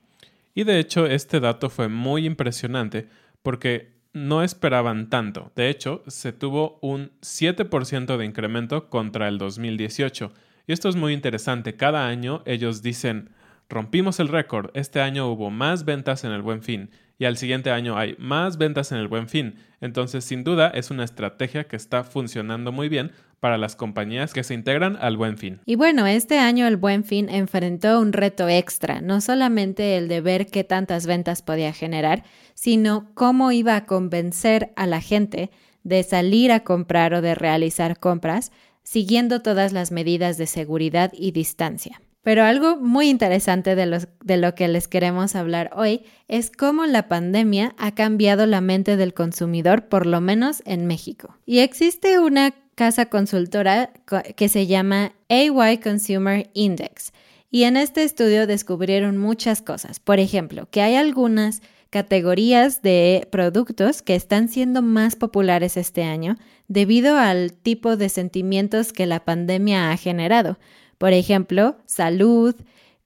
Y 0.53 0.63
de 0.63 0.79
hecho 0.79 1.05
este 1.05 1.39
dato 1.39 1.69
fue 1.69 1.87
muy 1.87 2.25
impresionante 2.25 3.07
porque 3.41 4.01
no 4.13 4.43
esperaban 4.43 5.09
tanto. 5.09 5.51
De 5.55 5.69
hecho, 5.69 6.03
se 6.07 6.33
tuvo 6.33 6.79
un 6.81 7.11
7% 7.21 8.17
de 8.17 8.25
incremento 8.25 8.89
contra 8.89 9.27
el 9.27 9.37
2018. 9.37 10.33
Y 10.67 10.73
esto 10.73 10.89
es 10.89 10.95
muy 10.95 11.13
interesante. 11.13 11.75
Cada 11.75 12.07
año 12.07 12.43
ellos 12.45 12.81
dicen, 12.81 13.29
rompimos 13.71 14.19
el 14.19 14.27
récord. 14.27 14.69
Este 14.75 15.01
año 15.01 15.27
hubo 15.31 15.49
más 15.49 15.85
ventas 15.85 16.23
en 16.23 16.31
el 16.31 16.43
buen 16.43 16.61
fin 16.61 16.91
y 17.21 17.25
al 17.25 17.37
siguiente 17.37 17.69
año 17.69 17.97
hay 17.99 18.15
más 18.17 18.57
ventas 18.57 18.91
en 18.91 18.97
el 18.97 19.07
buen 19.07 19.27
fin. 19.27 19.53
Entonces, 19.79 20.25
sin 20.25 20.43
duda, 20.43 20.69
es 20.73 20.89
una 20.89 21.03
estrategia 21.03 21.65
que 21.65 21.75
está 21.75 22.03
funcionando 22.03 22.71
muy 22.71 22.89
bien 22.89 23.11
para 23.39 23.59
las 23.59 23.75
compañías 23.75 24.33
que 24.33 24.43
se 24.43 24.55
integran 24.55 24.97
al 24.99 25.17
buen 25.17 25.37
fin. 25.37 25.59
Y 25.65 25.75
bueno, 25.75 26.07
este 26.07 26.39
año 26.39 26.65
el 26.65 26.77
buen 26.77 27.03
fin 27.03 27.29
enfrentó 27.29 27.99
un 27.99 28.11
reto 28.11 28.49
extra, 28.49 29.01
no 29.01 29.21
solamente 29.21 29.97
el 29.97 30.07
de 30.07 30.21
ver 30.21 30.47
qué 30.47 30.63
tantas 30.63 31.05
ventas 31.05 31.43
podía 31.43 31.73
generar, 31.73 32.23
sino 32.55 33.11
cómo 33.13 33.51
iba 33.51 33.75
a 33.75 33.85
convencer 33.85 34.71
a 34.75 34.87
la 34.87 34.99
gente 34.99 35.51
de 35.83 36.01
salir 36.01 36.51
a 36.51 36.61
comprar 36.61 37.13
o 37.13 37.21
de 37.21 37.35
realizar 37.35 37.99
compras 37.99 38.51
siguiendo 38.81 39.43
todas 39.43 39.73
las 39.73 39.91
medidas 39.91 40.37
de 40.39 40.47
seguridad 40.47 41.11
y 41.13 41.33
distancia. 41.33 42.01
Pero 42.23 42.43
algo 42.43 42.77
muy 42.77 43.09
interesante 43.09 43.75
de, 43.75 44.07
de, 44.23 44.37
lo 44.37 44.53
que 44.53 44.67
les 44.67 44.87
queremos 44.87 45.35
hablar 45.35 45.71
hoy 45.75 46.03
es 46.27 46.51
cómo 46.51 46.85
la 46.85 47.07
pandemia 47.07 47.73
ha 47.77 47.95
cambiado 47.95 48.45
la 48.45 48.61
mente 48.61 48.95
del 48.95 49.13
consumidor, 49.13 49.87
por 49.87 50.05
lo 50.05 50.21
menos 50.21 50.61
en 50.65 50.85
México. 50.85 51.35
Y 51.45 51.59
existe 51.59 52.19
una 52.19 52.53
casa 52.75 53.07
consultora 53.07 53.91
que 54.35 54.49
se 54.49 54.67
llama 54.67 55.13
AY 55.29 55.79
Consumer 55.79 56.49
Index. 56.53 57.11
Y 57.49 57.63
en 57.63 57.75
este 57.75 58.03
estudio 58.03 58.47
descubrieron 58.47 59.17
muchas 59.17 59.61
cosas. 59.61 59.99
Por 59.99 60.19
ejemplo, 60.19 60.69
que 60.71 60.81
hay 60.81 60.95
algunas 60.95 61.61
categorías 61.89 62.81
de 62.81 63.27
productos 63.31 64.01
que 64.01 64.15
están 64.15 64.47
siendo 64.47 64.81
más 64.81 65.17
populares 65.17 65.75
este 65.75 66.03
año 66.03 66.37
debido 66.69 67.17
al 67.17 67.51
tipo 67.51 67.97
de 67.97 68.07
sentimientos 68.07 68.93
que 68.93 69.05
la 69.05 69.25
pandemia 69.25 69.91
ha 69.91 69.97
generado. 69.97 70.57
Por 71.01 71.13
ejemplo, 71.13 71.77
salud, 71.87 72.53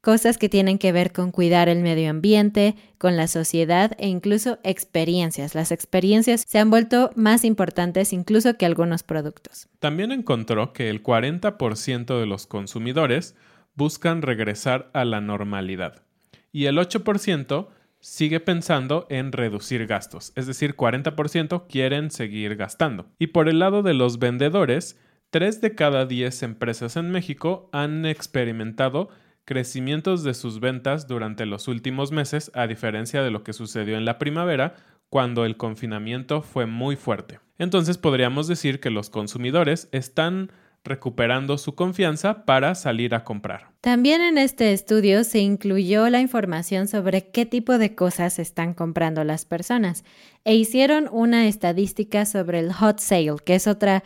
cosas 0.01 0.37
que 0.37 0.49
tienen 0.49 0.79
que 0.79 0.91
ver 0.91 1.13
con 1.13 1.31
cuidar 1.31 1.69
el 1.69 1.81
medio 1.81 2.09
ambiente, 2.09 2.75
con 2.97 3.15
la 3.15 3.29
sociedad 3.29 3.93
e 3.97 4.09
incluso 4.09 4.59
experiencias. 4.65 5.55
Las 5.55 5.71
experiencias 5.71 6.43
se 6.45 6.59
han 6.59 6.69
vuelto 6.69 7.11
más 7.15 7.45
importantes 7.45 8.11
incluso 8.11 8.57
que 8.57 8.65
algunos 8.65 9.03
productos. 9.03 9.69
También 9.79 10.11
encontró 10.11 10.73
que 10.73 10.89
el 10.89 11.03
40% 11.03 12.19
de 12.19 12.25
los 12.25 12.47
consumidores 12.47 13.33
buscan 13.75 14.21
regresar 14.21 14.89
a 14.91 15.05
la 15.05 15.21
normalidad 15.21 16.03
y 16.51 16.65
el 16.65 16.77
8% 16.77 17.69
sigue 18.01 18.41
pensando 18.41 19.07
en 19.09 19.31
reducir 19.31 19.87
gastos, 19.87 20.33
es 20.35 20.47
decir, 20.47 20.75
40% 20.75 21.63
quieren 21.69 22.11
seguir 22.11 22.57
gastando. 22.57 23.07
Y 23.19 23.27
por 23.27 23.47
el 23.47 23.59
lado 23.59 23.83
de 23.83 23.93
los 23.93 24.19
vendedores, 24.19 24.99
Tres 25.35 25.59
de 25.59 25.75
cada 25.75 26.05
diez 26.05 26.43
empresas 26.43 26.95
en 26.95 27.11
México 27.11 27.67
han 27.73 28.05
experimentado 28.05 29.09
crecimientos 29.43 30.23
de 30.23 30.33
sus 30.33 30.61
ventas 30.61 31.09
durante 31.09 31.45
los 31.45 31.67
últimos 31.67 32.13
meses, 32.13 32.51
a 32.53 32.67
diferencia 32.67 33.21
de 33.21 33.31
lo 33.31 33.43
que 33.43 33.51
sucedió 33.51 33.97
en 33.97 34.05
la 34.05 34.17
primavera, 34.17 34.75
cuando 35.09 35.43
el 35.43 35.57
confinamiento 35.57 36.41
fue 36.41 36.67
muy 36.67 36.95
fuerte. 36.95 37.41
Entonces 37.57 37.97
podríamos 37.97 38.47
decir 38.47 38.79
que 38.79 38.89
los 38.89 39.09
consumidores 39.09 39.89
están 39.91 40.53
recuperando 40.85 41.57
su 41.57 41.75
confianza 41.75 42.45
para 42.45 42.73
salir 42.73 43.13
a 43.13 43.25
comprar. 43.25 43.71
También 43.81 44.21
en 44.21 44.37
este 44.37 44.71
estudio 44.71 45.25
se 45.25 45.39
incluyó 45.39 46.07
la 46.09 46.21
información 46.21 46.87
sobre 46.87 47.31
qué 47.31 47.45
tipo 47.45 47.77
de 47.77 47.93
cosas 47.93 48.39
están 48.39 48.73
comprando 48.73 49.25
las 49.25 49.43
personas 49.43 50.05
e 50.45 50.55
hicieron 50.55 51.09
una 51.11 51.49
estadística 51.49 52.25
sobre 52.25 52.59
el 52.59 52.71
hot 52.71 52.99
sale, 52.99 53.35
que 53.43 53.55
es 53.55 53.67
otra 53.67 54.01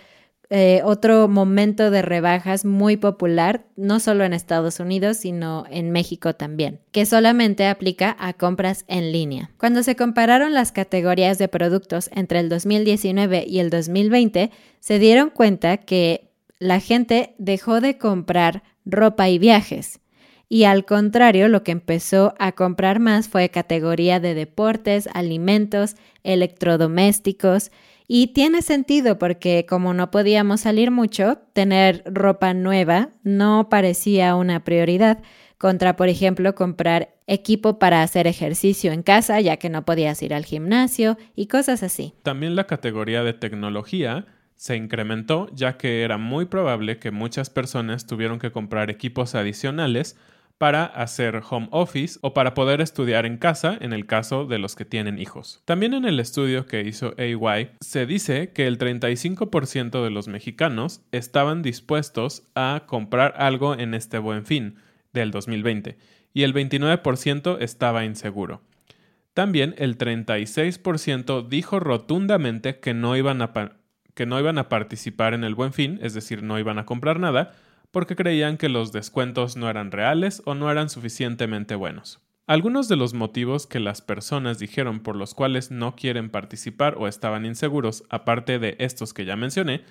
eh, 0.52 0.82
otro 0.84 1.28
momento 1.28 1.92
de 1.92 2.02
rebajas 2.02 2.66
muy 2.66 2.98
popular, 2.98 3.66
no 3.76 4.00
solo 4.00 4.24
en 4.24 4.34
Estados 4.34 4.80
Unidos, 4.80 5.18
sino 5.18 5.66
en 5.70 5.92
México 5.92 6.34
también, 6.34 6.80
que 6.92 7.06
solamente 7.06 7.68
aplica 7.68 8.16
a 8.20 8.34
compras 8.34 8.84
en 8.88 9.12
línea. 9.12 9.52
Cuando 9.58 9.84
se 9.84 9.96
compararon 9.96 10.56
las 10.56 10.72
categorías 10.72 11.38
de 11.38 11.50
productos 11.50 12.10
entre 12.16 12.40
el 12.40 12.50
2019 12.50 13.46
y 13.48 13.60
el 13.60 13.70
2020, 13.70 14.50
se 14.80 14.98
dieron 14.98 15.30
cuenta 15.30 15.78
que 15.78 16.32
la 16.58 16.80
gente 16.80 17.36
dejó 17.38 17.80
de 17.80 18.00
comprar 18.00 18.64
ropa 18.86 19.30
y 19.30 19.38
viajes. 19.38 20.00
Y 20.52 20.64
al 20.64 20.84
contrario, 20.84 21.48
lo 21.48 21.62
que 21.62 21.72
empezó 21.72 22.34
a 22.40 22.54
comprar 22.54 23.00
más 23.00 23.28
fue 23.28 23.50
categoría 23.50 24.20
de 24.20 24.34
deportes, 24.34 25.08
alimentos, 25.14 25.96
electrodomésticos, 26.24 27.72
y 28.12 28.34
tiene 28.34 28.64
sentido 28.64 29.20
porque 29.20 29.68
como 29.70 29.94
no 29.94 30.10
podíamos 30.10 30.62
salir 30.62 30.90
mucho, 30.90 31.38
tener 31.54 32.02
ropa 32.08 32.56
nueva 32.56 33.10
no 33.22 33.70
parecía 33.70 34.36
una 34.36 34.64
prioridad. 34.64 35.22
contra, 35.60 35.98
por 35.98 36.08
ejemplo, 36.08 36.56
comprar 36.56 37.10
equipo 37.28 37.80
para 37.80 38.02
hacer 38.02 38.28
ejercicio 38.28 38.94
en 38.94 39.04
casa, 39.04 39.42
ya 39.42 39.58
que 39.58 39.70
no 39.70 39.84
podías 39.84 40.24
ir 40.24 40.34
al 40.34 40.46
gimnasio 40.46 41.18
y 41.36 41.48
cosas 41.48 41.84
así. 41.84 42.14
También 42.24 42.56
la 42.56 42.66
categoría 42.66 43.24
de 43.24 43.34
tecnología 43.34 44.26
se 44.56 44.78
incrementó 44.78 45.50
ya 45.54 45.78
que 45.78 46.04
era 46.04 46.18
muy 46.18 46.46
probable 46.46 46.98
que 46.98 47.12
muchas 47.12 47.50
personas 47.50 48.08
tuvieron 48.08 48.40
que 48.40 48.52
comprar 48.52 48.90
equipos 48.90 49.36
adicionales 49.36 50.18
para 50.60 50.86
hacer 50.86 51.42
home 51.50 51.70
office 51.72 52.20
o 52.22 52.34
para 52.34 52.54
poder 52.54 52.82
estudiar 52.82 53.26
en 53.26 53.38
casa 53.38 53.78
en 53.80 53.94
el 53.94 54.06
caso 54.06 54.46
de 54.46 54.60
los 54.60 54.76
que 54.76 54.84
tienen 54.84 55.18
hijos. 55.18 55.64
También 55.64 55.94
en 55.94 56.04
el 56.04 56.20
estudio 56.20 56.66
que 56.66 56.82
hizo 56.82 57.16
AY 57.18 57.72
se 57.80 58.06
dice 58.06 58.52
que 58.52 58.68
el 58.68 58.78
35% 58.78 60.04
de 60.04 60.10
los 60.10 60.28
mexicanos 60.28 61.02
estaban 61.14 61.62
dispuestos 61.62 62.44
a 62.56 62.84
comprar 62.88 63.36
algo 63.38 63.74
en 63.74 63.94
este 63.94 64.20
buen 64.20 64.46
fin 64.46 64.76
del 65.14 65.32
2020 65.32 65.98
y 66.34 66.44
el 66.44 66.54
29% 66.54 67.58
estaba 67.62 68.04
inseguro. 68.04 68.62
También 69.34 69.76
el 69.78 69.98
36% 69.98 71.48
dijo 71.48 71.80
rotundamente 71.80 72.80
que 72.80 72.94
no, 72.94 73.16
iban 73.16 73.42
a 73.42 73.54
que 74.14 74.26
no 74.26 74.38
iban 74.38 74.58
a 74.58 74.68
participar 74.68 75.34
en 75.34 75.46
el 75.46 75.56
buen 75.56 75.72
fin, 75.72 76.00
es 76.02 76.14
decir, 76.14 76.44
no 76.44 76.60
iban 76.60 76.80
a 76.80 76.86
comprar 76.86 77.18
nada, 77.22 77.54
porque 77.92 78.16
creían 78.16 78.58
que 78.58 78.70
los 78.70 78.92
descuentos 78.92 79.58
no 79.58 79.70
eran 79.70 79.92
reales 79.92 80.42
o 80.46 80.56
no 80.56 80.72
eran 80.72 80.90
suficientemente 80.90 81.76
buenos. 81.76 82.20
Algunos 82.46 82.88
de 82.88 82.96
los 82.96 83.14
motivos 83.14 83.68
que 83.68 83.80
las 83.80 84.02
personas 84.02 84.58
dijeron 84.58 85.02
por 85.02 85.16
los 85.16 85.36
cuales 85.36 85.70
no 85.70 85.96
quieren 85.96 86.30
participar 86.30 86.96
o 86.98 87.08
estaban 87.08 87.46
inseguros, 87.46 88.04
aparte 88.10 88.58
de 88.58 88.76
estos 88.80 89.14
que 89.14 89.26
ya 89.26 89.36
mencioné, 89.36 89.84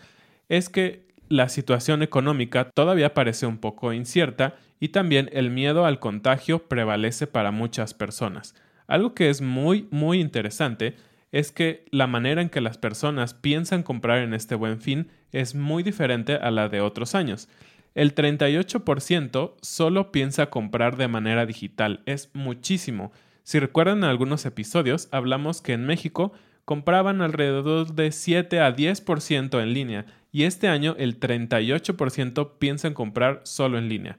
es 0.49 0.69
que 0.69 1.07
la 1.29 1.49
situación 1.49 2.03
económica 2.03 2.71
todavía 2.71 3.15
parece 3.15 3.47
un 3.47 3.59
poco 3.59 3.93
incierta 3.93 4.57
y 4.81 4.89
también 4.89 5.31
el 5.33 5.51
miedo 5.51 5.85
al 5.85 6.01
contagio 6.01 6.67
prevalece 6.67 7.27
para 7.27 7.51
muchas 7.51 7.95
personas. 7.95 8.55
Algo 8.87 9.15
que 9.15 9.29
es 9.29 9.41
muy, 9.41 9.87
muy 9.91 10.21
interesante 10.21 10.97
es 11.31 11.53
que 11.53 11.85
la 11.91 12.07
manera 12.07 12.41
en 12.41 12.49
que 12.49 12.61
las 12.61 12.79
personas 12.79 13.35
piensan 13.35 13.83
comprar 13.83 14.19
en 14.19 14.33
este 14.33 14.55
buen 14.55 14.81
fin 14.81 15.09
es 15.31 15.55
muy 15.55 15.83
diferente 15.83 16.35
a 16.35 16.51
la 16.51 16.69
de 16.69 16.81
otros 16.81 17.15
años. 17.15 17.49
El 17.95 18.15
38% 18.15 19.55
solo 19.61 20.13
piensa 20.13 20.51
comprar 20.51 20.97
de 20.97 21.09
manera 21.09 21.47
digital. 21.47 22.03
Es 22.07 22.31
muchísimo. 22.33 23.13
Si 23.43 23.59
recuerdan 23.59 23.99
en 23.99 24.05
algunos 24.05 24.47
episodios, 24.47 25.09
hablamos 25.11 25.63
que 25.63 25.73
en 25.73 25.87
México 25.87 26.33
compraban 26.65 27.23
alrededor 27.23 27.95
de 27.95 28.13
7 28.13 28.61
a 28.61 28.77
10% 28.77 29.63
en 29.63 29.73
línea 29.73 30.07
y 30.31 30.43
este 30.43 30.69
año 30.69 30.95
el 30.99 31.19
38% 31.19 32.59
piensa 32.59 32.89
en 32.89 32.95
comprar 32.95 33.41
solo 33.45 33.79
en 33.79 33.89
línea. 33.89 34.19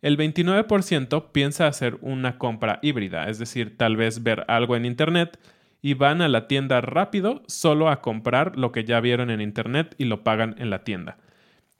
El 0.00 0.16
29% 0.16 1.32
piensa 1.32 1.66
hacer 1.66 1.98
una 2.00 2.38
compra 2.38 2.78
híbrida, 2.82 3.28
es 3.28 3.38
decir, 3.38 3.76
tal 3.76 3.96
vez 3.96 4.22
ver 4.22 4.44
algo 4.48 4.76
en 4.76 4.86
Internet 4.86 5.38
y 5.82 5.92
van 5.92 6.22
a 6.22 6.28
la 6.28 6.46
tienda 6.48 6.80
rápido 6.80 7.42
solo 7.46 7.90
a 7.90 8.00
comprar 8.00 8.56
lo 8.56 8.72
que 8.72 8.84
ya 8.84 9.00
vieron 9.00 9.30
en 9.30 9.42
Internet 9.42 9.94
y 9.98 10.04
lo 10.04 10.24
pagan 10.24 10.54
en 10.58 10.70
la 10.70 10.84
tienda. 10.84 11.18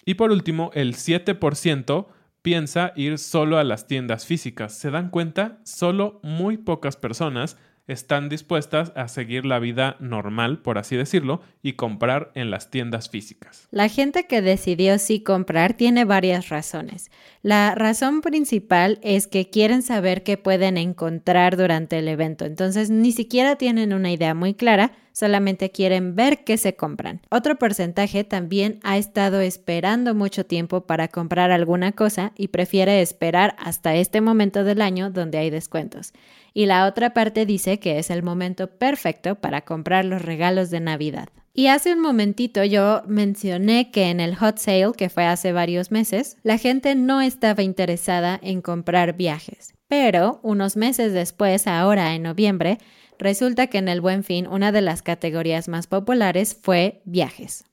Y 0.05 0.15
por 0.15 0.31
último, 0.31 0.71
el 0.75 0.95
7% 0.95 2.07
piensa 2.43 2.93
ir 2.95 3.19
solo 3.19 3.59
a 3.59 3.65
las 3.65 3.87
tiendas 3.87 4.27
físicas. 4.27 4.75
¿Se 4.75 4.91
dan 4.91 5.09
cuenta? 5.09 5.61
Solo 5.65 6.21
muy 6.23 6.59
pocas 6.59 6.97
personas 6.97 7.57
están 7.87 8.29
dispuestas 8.29 8.93
a 8.97 9.09
seguir 9.09 9.45
la 9.45 9.59
vida 9.59 9.97
normal, 10.01 10.61
por 10.63 10.79
así 10.79 10.97
decirlo, 10.97 11.41
y 11.63 11.75
comprar 11.75 12.31
en 12.35 12.51
las 12.51 12.71
tiendas 12.71 13.11
físicas. 13.11 13.69
La 13.71 13.89
gente 13.89 14.27
que 14.27 14.41
decidió 14.41 14.99
sí 14.99 15.21
comprar 15.21 15.75
tiene 15.75 16.05
varias 16.05 16.49
razones. 16.49 17.11
La 17.43 17.75
razón 17.75 18.21
principal 18.23 18.99
es 19.03 19.27
que 19.27 19.51
quieren 19.51 19.83
saber 19.83 20.23
qué 20.23 20.39
pueden 20.39 20.79
encontrar 20.79 21.57
durante 21.57 21.99
el 21.99 22.09
evento, 22.09 22.45
entonces 22.45 22.91
ni 22.91 23.13
siquiera 23.13 23.57
tienen 23.57 23.93
una 23.93 24.11
idea 24.11 24.35
muy 24.35 24.55
clara, 24.55 24.93
solamente 25.15 25.71
quieren 25.71 26.15
ver 26.17 26.45
qué 26.45 26.59
se 26.59 26.77
compran. 26.77 27.23
Otro 27.31 27.57
porcentaje 27.57 28.23
también 28.25 28.81
ha 28.83 28.99
estado 28.99 29.41
esperando 29.41 30.15
mucho 30.15 30.45
tiempo 30.45 30.83
para 30.83 31.09
comprar 31.09 31.51
alguna 31.51 31.93
cosa 31.93 32.33
y 32.37 32.49
prefiere 32.49 33.01
esperar 33.01 33.57
hasta 33.59 33.95
este 33.95 34.21
momento 34.21 34.63
del 34.63 34.83
año 34.83 35.11
donde 35.11 35.39
hay 35.39 35.49
descuentos 35.49 36.13
y 36.55 36.67
la 36.67 36.87
otra 36.87 37.13
parte 37.13 37.45
dice 37.45 37.81
que 37.81 37.99
es 37.99 38.09
el 38.11 38.23
momento 38.23 38.69
perfecto 38.69 39.35
para 39.35 39.63
comprar 39.63 40.05
los 40.05 40.23
regalos 40.23 40.71
de 40.71 40.81
Navidad. 40.81 41.29
Y 41.53 41.67
hace 41.67 41.93
un 41.93 42.01
momentito 42.01 42.65
yo 42.65 43.03
mencioné 43.07 43.91
que 43.91 44.11
en 44.11 44.21
el 44.21 44.35
hot 44.35 44.59
sale, 44.59 44.93
que 44.97 45.09
fue 45.09 45.27
hace 45.27 45.53
varios 45.53 45.91
meses, 45.91 46.37
la 46.43 46.59
gente 46.59 46.95
no 46.95 47.21
estaba 47.21 47.63
interesada 47.63 48.41
en 48.43 48.61
comprar 48.63 49.17
viajes. 49.17 49.75
Pero 49.87 50.41
unos 50.43 50.77
meses 50.77 51.13
después, 51.13 51.67
ahora 51.67 52.15
en 52.15 52.23
noviembre, 52.23 52.79
resulta 53.19 53.69
que 53.69 53.79
en 53.79 53.89
el 53.89 54.01
buen 54.01 54.25
fin 54.25 54.47
una 54.47 54.73
de 54.73 54.81
las 54.81 55.03
categorías 55.03 55.69
más 55.69 55.87
populares 55.87 56.59
fue 56.61 57.03
viajes. 57.05 57.65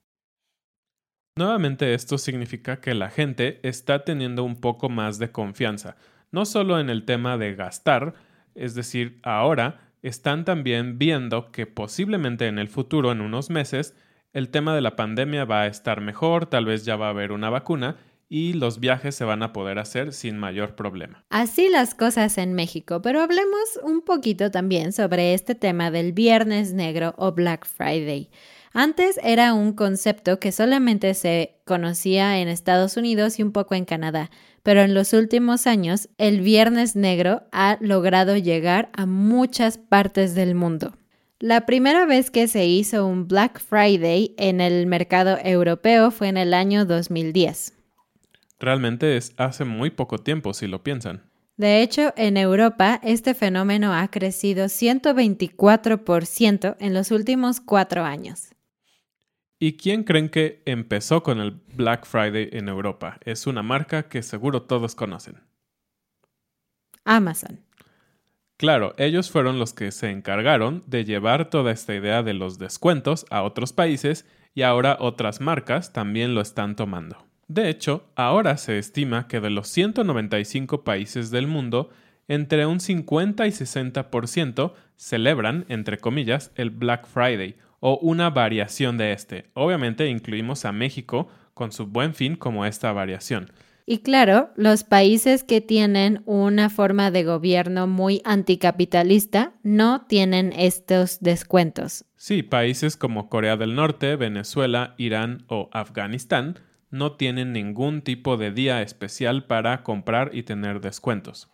Nuevamente 1.38 1.94
esto 1.94 2.18
significa 2.18 2.82
que 2.82 2.94
la 2.94 3.10
gente 3.10 3.60
está 3.64 4.04
teniendo 4.04 4.44
un 4.44 4.58
poco 4.58 4.90
más 4.90 5.18
de 5.18 5.32
confianza, 5.32 5.96
no 6.32 6.46
solo 6.46 6.80
en 6.80 6.90
el 6.90 7.06
tema 7.06 7.38
de 7.38 7.56
gastar, 7.56 8.14
es 8.54 8.76
decir, 8.76 9.20
ahora 9.24 9.92
están 10.02 10.46
también 10.46 10.98
viendo 10.98 11.52
que 11.52 11.68
posiblemente 11.68 12.48
en 12.48 12.60
el 12.60 12.68
futuro, 12.68 13.12
en 13.12 13.22
unos 13.22 13.50
meses, 13.50 13.96
el 14.34 14.50
tema 14.50 14.76
de 14.76 14.82
la 14.82 14.96
pandemia 14.96 15.46
va 15.46 15.62
a 15.62 15.68
estar 15.68 16.02
mejor, 16.02 16.46
tal 16.48 16.66
vez 16.66 16.86
ya 16.86 16.96
va 16.96 17.08
a 17.08 17.12
haber 17.12 17.32
una 17.32 17.50
vacuna 17.50 17.98
y 18.34 18.54
los 18.54 18.80
viajes 18.80 19.14
se 19.14 19.26
van 19.26 19.44
a 19.44 19.52
poder 19.52 19.78
hacer 19.78 20.14
sin 20.14 20.38
mayor 20.38 20.74
problema. 20.76 21.26
Así 21.30 21.68
las 21.68 21.94
cosas 21.94 22.38
en 22.38 22.54
México, 22.54 23.02
pero 23.02 23.20
hablemos 23.20 23.60
un 23.84 24.00
poquito 24.02 24.50
también 24.50 24.94
sobre 24.94 25.34
este 25.34 25.54
tema 25.54 25.92
del 25.92 26.14
Viernes 26.14 26.72
Negro 26.72 27.14
o 27.18 27.34
Black 27.34 27.68
Friday. 27.68 28.30
Antes 28.72 29.20
era 29.22 29.54
un 29.54 29.74
concepto 29.74 30.40
que 30.40 30.54
solamente 30.54 31.14
se 31.14 31.58
conocía 31.66 32.40
en 32.40 32.48
Estados 32.48 32.96
Unidos 32.96 33.38
y 33.38 33.44
un 33.44 33.52
poco 33.52 33.76
en 33.76 33.84
Canadá, 33.84 34.32
pero 34.64 34.80
en 34.80 34.94
los 34.94 35.12
últimos 35.12 35.68
años 35.68 36.08
el 36.18 36.40
Viernes 36.40 36.96
Negro 36.96 37.44
ha 37.52 37.78
logrado 37.82 38.38
llegar 38.38 38.92
a 38.94 39.06
muchas 39.06 39.78
partes 39.78 40.36
del 40.36 40.56
mundo. 40.56 40.94
La 41.40 41.66
primera 41.66 42.06
vez 42.06 42.32
que 42.32 42.48
se 42.48 42.66
hizo 42.66 43.06
un 43.06 43.28
Black 43.28 43.60
Friday 43.60 44.34
en 44.38 44.62
el 44.62 44.88
mercado 44.88 45.38
europeo 45.44 46.12
fue 46.12 46.30
en 46.30 46.38
el 46.38 46.54
año 46.54 46.86
2010. 46.86 47.81
Realmente 48.62 49.18
es 49.18 49.34
hace 49.38 49.66
muy 49.66 49.90
poco 49.90 50.20
tiempo, 50.20 50.54
si 50.54 50.68
lo 50.68 50.84
piensan. 50.84 51.24
De 51.58 51.82
hecho, 51.82 52.14
en 52.16 52.38
Europa 52.38 53.02
este 53.04 53.34
fenómeno 53.34 53.92
ha 53.94 54.08
crecido 54.10 54.66
124% 54.66 56.76
en 56.80 56.94
los 56.94 57.10
últimos 57.10 57.60
cuatro 57.60 58.04
años. 58.04 58.50
¿Y 59.58 59.78
quién 59.78 60.04
creen 60.04 60.30
que 60.30 60.62
empezó 60.66 61.24
con 61.24 61.40
el 61.40 61.60
Black 61.76 62.06
Friday 62.06 62.50
en 62.52 62.70
Europa? 62.70 63.18
Es 63.26 63.48
una 63.48 63.64
marca 63.64 64.10
que 64.10 64.22
seguro 64.22 64.62
todos 64.62 64.94
conocen. 64.94 65.40
Amazon. 67.04 67.62
Claro, 68.58 68.94
ellos 68.98 69.32
fueron 69.32 69.58
los 69.58 69.74
que 69.74 69.92
se 69.92 70.12
encargaron 70.12 70.84
de 70.86 71.04
llevar 71.04 71.50
toda 71.50 71.72
esta 71.72 71.96
idea 71.96 72.22
de 72.22 72.36
los 72.36 72.60
descuentos 72.60 73.26
a 73.32 73.42
otros 73.42 73.74
países 73.74 74.28
y 74.54 74.62
ahora 74.62 74.98
otras 75.00 75.42
marcas 75.42 75.94
también 75.94 76.36
lo 76.36 76.42
están 76.42 76.76
tomando. 76.76 77.31
De 77.52 77.68
hecho, 77.68 78.06
ahora 78.16 78.56
se 78.56 78.78
estima 78.78 79.28
que 79.28 79.42
de 79.42 79.50
los 79.50 79.68
195 79.68 80.86
países 80.86 81.32
del 81.32 81.48
mundo, 81.48 81.90
entre 82.30 82.66
un 82.66 82.80
50 82.80 83.46
y 83.46 83.50
60% 83.50 84.72
celebran, 84.96 85.66
entre 85.68 85.98
comillas, 85.98 86.52
el 86.56 86.70
Black 86.70 87.06
Friday 87.06 87.58
o 87.82 87.98
una 87.98 88.30
variación 88.30 88.98
de 88.98 89.12
este. 89.12 89.50
Obviamente 89.54 90.08
incluimos 90.08 90.64
a 90.64 90.72
México 90.72 91.28
con 91.54 91.74
su 91.74 91.88
buen 91.88 92.14
fin 92.14 92.38
como 92.38 92.66
esta 92.66 92.94
variación. 92.94 93.52
Y 93.86 93.98
claro, 93.98 94.52
los 94.56 94.86
países 94.86 95.44
que 95.44 95.60
tienen 95.60 96.22
una 96.26 96.70
forma 96.70 97.12
de 97.12 97.26
gobierno 97.26 97.86
muy 97.86 98.22
anticapitalista 98.24 99.56
no 99.62 100.06
tienen 100.06 100.54
estos 100.54 101.20
descuentos. 101.20 102.06
Sí, 102.16 102.44
países 102.44 102.96
como 102.96 103.28
Corea 103.28 103.58
del 103.58 103.76
Norte, 103.76 104.16
Venezuela, 104.16 104.96
Irán 104.98 105.44
o 105.50 105.70
Afganistán 105.74 106.58
no 106.92 107.14
tienen 107.14 107.54
ningún 107.54 108.02
tipo 108.02 108.38
de 108.38 108.52
día 108.52 108.82
especial 108.82 109.46
para 109.46 109.84
comprar 109.84 110.32
y 110.34 110.44
tener 110.44 110.82
descuentos. 110.82 111.50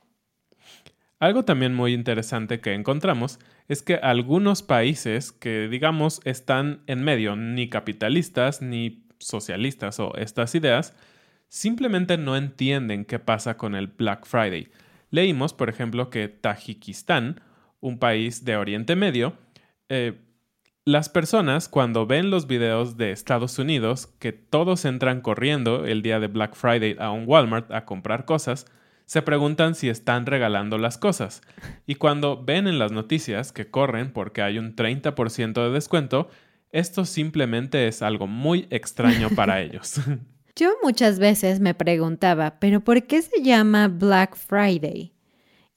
Algo 1.19 1.45
también 1.45 1.73
muy 1.73 1.93
interesante 1.93 2.59
que 2.59 2.73
encontramos 2.73 3.39
es 3.67 3.81
que 3.81 3.95
algunos 3.95 4.61
países 4.61 5.31
que 5.31 5.67
digamos 5.67 6.21
están 6.25 6.81
en 6.87 7.03
medio, 7.03 7.35
ni 7.35 7.69
capitalistas 7.69 8.61
ni 8.61 9.03
socialistas 9.19 9.99
o 9.99 10.15
estas 10.15 10.53
ideas, 10.53 10.95
simplemente 11.49 12.17
no 12.17 12.35
entienden 12.35 13.05
qué 13.05 13.19
pasa 13.19 13.57
con 13.57 13.75
el 13.75 13.87
Black 13.87 14.25
Friday. 14.25 14.67
Leímos, 15.09 15.53
por 15.53 15.69
ejemplo, 15.69 16.09
que 16.09 16.27
Tajikistán, 16.27 17.41
un 17.79 17.97
país 17.97 18.45
de 18.45 18.57
Oriente 18.57 18.95
Medio, 18.95 19.37
eh, 19.89 20.19
las 20.87 21.09
personas 21.09 21.67
cuando 21.67 22.07
ven 22.07 22.29
los 22.29 22.47
videos 22.47 22.95
de 22.95 23.11
Estados 23.11 23.59
Unidos, 23.59 24.07
que 24.19 24.31
todos 24.31 24.85
entran 24.85 25.19
corriendo 25.19 25.85
el 25.85 26.01
día 26.01 26.21
de 26.21 26.27
Black 26.27 26.55
Friday 26.55 26.95
a 26.97 27.11
un 27.11 27.25
Walmart 27.27 27.69
a 27.73 27.83
comprar 27.83 28.23
cosas, 28.23 28.67
se 29.05 29.21
preguntan 29.21 29.75
si 29.75 29.89
están 29.89 30.25
regalando 30.25 30.77
las 30.77 30.97
cosas. 30.97 31.41
Y 31.87 31.95
cuando 31.95 32.41
ven 32.41 32.67
en 32.67 32.79
las 32.79 32.93
noticias 32.93 33.51
que 33.51 33.69
corren 33.69 34.13
porque 34.13 34.41
hay 34.41 34.59
un 34.59 34.77
30% 34.77 35.61
de 35.61 35.71
descuento, 35.71 36.29
esto 36.71 37.03
simplemente 37.03 37.89
es 37.89 38.01
algo 38.01 38.25
muy 38.25 38.67
extraño 38.69 39.29
para 39.31 39.61
ellos. 39.63 39.99
Yo 40.55 40.71
muchas 40.81 41.19
veces 41.19 41.59
me 41.59 41.73
preguntaba, 41.73 42.61
¿pero 42.61 42.79
por 42.79 43.03
qué 43.03 43.21
se 43.21 43.41
llama 43.41 43.89
Black 43.89 44.37
Friday? 44.37 45.16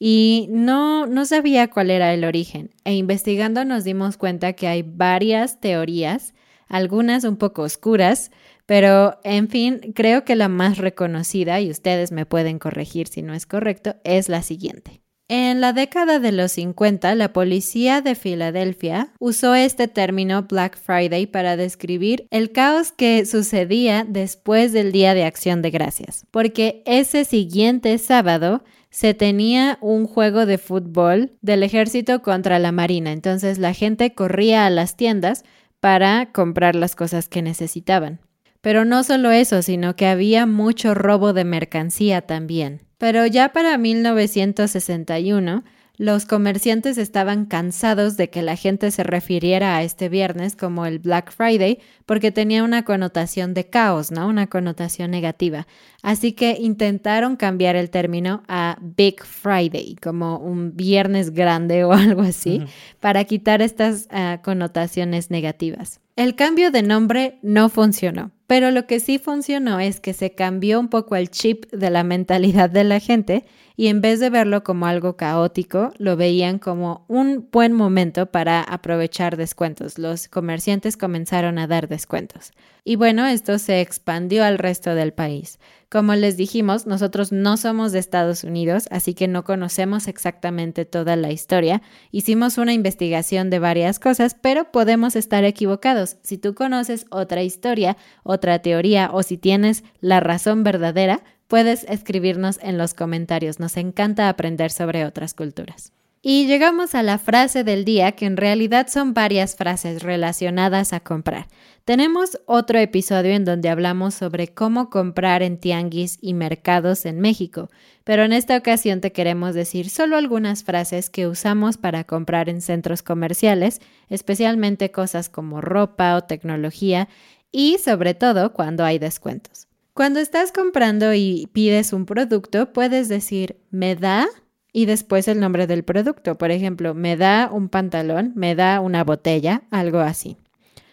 Y 0.02 0.48
no, 0.50 1.06
no 1.06 1.26
sabía 1.26 1.68
cuál 1.68 1.90
era 1.90 2.14
el 2.14 2.24
origen. 2.24 2.70
E 2.84 2.94
investigando 2.94 3.66
nos 3.66 3.84
dimos 3.84 4.16
cuenta 4.16 4.54
que 4.54 4.66
hay 4.66 4.82
varias 4.82 5.60
teorías, 5.60 6.32
algunas 6.68 7.24
un 7.24 7.36
poco 7.36 7.62
oscuras, 7.62 8.30
pero 8.64 9.20
en 9.24 9.48
fin, 9.48 9.92
creo 9.94 10.24
que 10.24 10.36
la 10.36 10.48
más 10.48 10.78
reconocida, 10.78 11.60
y 11.60 11.70
ustedes 11.70 12.12
me 12.12 12.24
pueden 12.24 12.58
corregir 12.58 13.08
si 13.08 13.20
no 13.20 13.34
es 13.34 13.44
correcto, 13.44 13.96
es 14.04 14.30
la 14.30 14.42
siguiente. 14.42 15.02
En 15.28 15.60
la 15.60 15.72
década 15.72 16.18
de 16.18 16.32
los 16.32 16.52
50, 16.52 17.14
la 17.14 17.32
policía 17.32 18.00
de 18.00 18.14
Filadelfia 18.14 19.12
usó 19.20 19.54
este 19.54 19.86
término 19.86 20.44
Black 20.44 20.78
Friday 20.78 21.26
para 21.26 21.56
describir 21.56 22.26
el 22.30 22.52
caos 22.52 22.90
que 22.90 23.24
sucedía 23.26 24.04
después 24.08 24.72
del 24.72 24.92
Día 24.92 25.14
de 25.14 25.24
Acción 25.24 25.62
de 25.62 25.70
Gracias, 25.70 26.26
porque 26.30 26.82
ese 26.86 27.24
siguiente 27.24 27.96
sábado 27.98 28.64
se 28.90 29.14
tenía 29.14 29.78
un 29.80 30.06
juego 30.06 30.46
de 30.46 30.58
fútbol 30.58 31.32
del 31.42 31.62
ejército 31.62 32.22
contra 32.22 32.58
la 32.58 32.72
marina, 32.72 33.12
entonces 33.12 33.58
la 33.58 33.72
gente 33.72 34.14
corría 34.14 34.66
a 34.66 34.70
las 34.70 34.96
tiendas 34.96 35.44
para 35.80 36.32
comprar 36.32 36.74
las 36.74 36.96
cosas 36.96 37.28
que 37.28 37.42
necesitaban. 37.42 38.20
Pero 38.60 38.84
no 38.84 39.04
solo 39.04 39.30
eso, 39.30 39.62
sino 39.62 39.96
que 39.96 40.06
había 40.06 40.44
mucho 40.44 40.94
robo 40.94 41.32
de 41.32 41.44
mercancía 41.44 42.22
también. 42.22 42.82
Pero 42.98 43.24
ya 43.24 43.52
para 43.52 43.78
1961, 43.78 45.64
los 46.00 46.24
comerciantes 46.24 46.96
estaban 46.96 47.44
cansados 47.44 48.16
de 48.16 48.30
que 48.30 48.40
la 48.40 48.56
gente 48.56 48.90
se 48.90 49.02
refiriera 49.02 49.76
a 49.76 49.82
este 49.82 50.08
viernes 50.08 50.56
como 50.56 50.86
el 50.86 50.98
Black 50.98 51.30
Friday 51.30 51.78
porque 52.06 52.32
tenía 52.32 52.64
una 52.64 52.86
connotación 52.86 53.52
de 53.52 53.68
caos, 53.68 54.10
¿no? 54.10 54.26
Una 54.26 54.46
connotación 54.46 55.10
negativa. 55.10 55.66
Así 56.02 56.32
que 56.32 56.56
intentaron 56.58 57.36
cambiar 57.36 57.76
el 57.76 57.90
término 57.90 58.42
a 58.48 58.78
Big 58.80 59.22
Friday, 59.22 59.96
como 59.96 60.38
un 60.38 60.74
viernes 60.74 61.34
grande 61.34 61.84
o 61.84 61.92
algo 61.92 62.22
así, 62.22 62.62
para 62.98 63.24
quitar 63.24 63.60
estas 63.60 64.08
ah, 64.10 64.40
connotaciones 64.42 65.30
negativas. 65.30 66.00
El 66.16 66.34
cambio 66.34 66.70
de 66.70 66.82
nombre 66.82 67.38
no 67.42 67.68
funcionó, 67.68 68.30
pero 68.50 68.72
lo 68.72 68.88
que 68.88 68.98
sí 68.98 69.20
funcionó 69.20 69.78
es 69.78 70.00
que 70.00 70.12
se 70.12 70.32
cambió 70.32 70.80
un 70.80 70.88
poco 70.88 71.14
el 71.14 71.30
chip 71.30 71.70
de 71.70 71.88
la 71.88 72.02
mentalidad 72.02 72.68
de 72.68 72.82
la 72.82 72.98
gente 72.98 73.44
y 73.76 73.86
en 73.86 74.00
vez 74.00 74.18
de 74.18 74.28
verlo 74.28 74.64
como 74.64 74.86
algo 74.86 75.16
caótico, 75.16 75.92
lo 75.98 76.16
veían 76.16 76.58
como 76.58 77.04
un 77.06 77.48
buen 77.50 77.72
momento 77.72 78.26
para 78.26 78.60
aprovechar 78.60 79.36
descuentos. 79.36 79.98
Los 79.98 80.26
comerciantes 80.26 80.96
comenzaron 80.96 81.58
a 81.58 81.68
dar 81.68 81.86
descuentos. 81.86 82.50
Y 82.84 82.96
bueno, 82.96 83.26
esto 83.26 83.58
se 83.58 83.80
expandió 83.80 84.44
al 84.44 84.58
resto 84.58 84.94
del 84.94 85.12
país. 85.12 85.60
Como 85.90 86.14
les 86.14 86.36
dijimos, 86.36 86.86
nosotros 86.86 87.32
no 87.32 87.56
somos 87.56 87.90
de 87.90 87.98
Estados 87.98 88.44
Unidos, 88.44 88.86
así 88.92 89.12
que 89.12 89.26
no 89.26 89.42
conocemos 89.44 90.06
exactamente 90.06 90.84
toda 90.84 91.16
la 91.16 91.32
historia. 91.32 91.82
Hicimos 92.12 92.58
una 92.58 92.72
investigación 92.72 93.50
de 93.50 93.58
varias 93.58 93.98
cosas, 93.98 94.36
pero 94.40 94.70
podemos 94.70 95.16
estar 95.16 95.42
equivocados. 95.44 96.18
Si 96.22 96.38
tú 96.38 96.54
conoces 96.54 97.06
otra 97.10 97.42
historia, 97.42 97.96
otra 98.40 98.60
teoría 98.60 99.10
o 99.12 99.22
si 99.22 99.36
tienes 99.36 99.84
la 100.00 100.20
razón 100.20 100.64
verdadera, 100.64 101.22
puedes 101.46 101.84
escribirnos 101.84 102.58
en 102.62 102.78
los 102.78 102.94
comentarios. 102.94 103.60
Nos 103.60 103.76
encanta 103.76 104.30
aprender 104.30 104.70
sobre 104.70 105.04
otras 105.04 105.34
culturas. 105.34 105.92
Y 106.22 106.46
llegamos 106.46 106.94
a 106.94 107.02
la 107.02 107.18
frase 107.18 107.64
del 107.64 107.84
día, 107.84 108.12
que 108.12 108.26
en 108.26 108.36
realidad 108.36 108.88
son 108.88 109.14
varias 109.14 109.56
frases 109.56 110.02
relacionadas 110.02 110.92
a 110.92 111.00
comprar. 111.00 111.48
Tenemos 111.86 112.38
otro 112.46 112.78
episodio 112.78 113.32
en 113.32 113.44
donde 113.44 113.70
hablamos 113.70 114.14
sobre 114.14 114.48
cómo 114.48 114.90
comprar 114.90 115.42
en 115.42 115.58
tianguis 115.58 116.18
y 116.20 116.34
mercados 116.34 117.06
en 117.06 117.20
México, 117.20 117.70
pero 118.04 118.22
en 118.22 118.32
esta 118.32 118.56
ocasión 118.56 119.00
te 119.00 119.12
queremos 119.12 119.54
decir 119.54 119.88
solo 119.88 120.16
algunas 120.16 120.62
frases 120.62 121.10
que 121.10 121.26
usamos 121.26 121.78
para 121.78 122.04
comprar 122.04 122.48
en 122.48 122.60
centros 122.60 123.02
comerciales, 123.02 123.80
especialmente 124.08 124.90
cosas 124.90 125.30
como 125.30 125.60
ropa 125.60 126.16
o 126.16 126.24
tecnología 126.24 127.08
y 127.52 127.78
sobre 127.78 128.14
todo 128.14 128.52
cuando 128.52 128.84
hay 128.84 128.98
descuentos. 128.98 129.66
Cuando 129.94 130.20
estás 130.20 130.52
comprando 130.52 131.12
y 131.14 131.48
pides 131.52 131.92
un 131.92 132.06
producto, 132.06 132.72
puedes 132.72 133.08
decir, 133.08 133.56
¿me 133.70 133.96
da? 133.96 134.28
y 134.72 134.86
después 134.86 135.28
el 135.28 135.40
nombre 135.40 135.66
del 135.66 135.84
producto. 135.84 136.36
Por 136.38 136.50
ejemplo, 136.50 136.94
me 136.94 137.16
da 137.16 137.50
un 137.52 137.68
pantalón, 137.68 138.32
me 138.34 138.54
da 138.54 138.80
una 138.80 139.04
botella, 139.04 139.62
algo 139.70 139.98
así. 139.98 140.36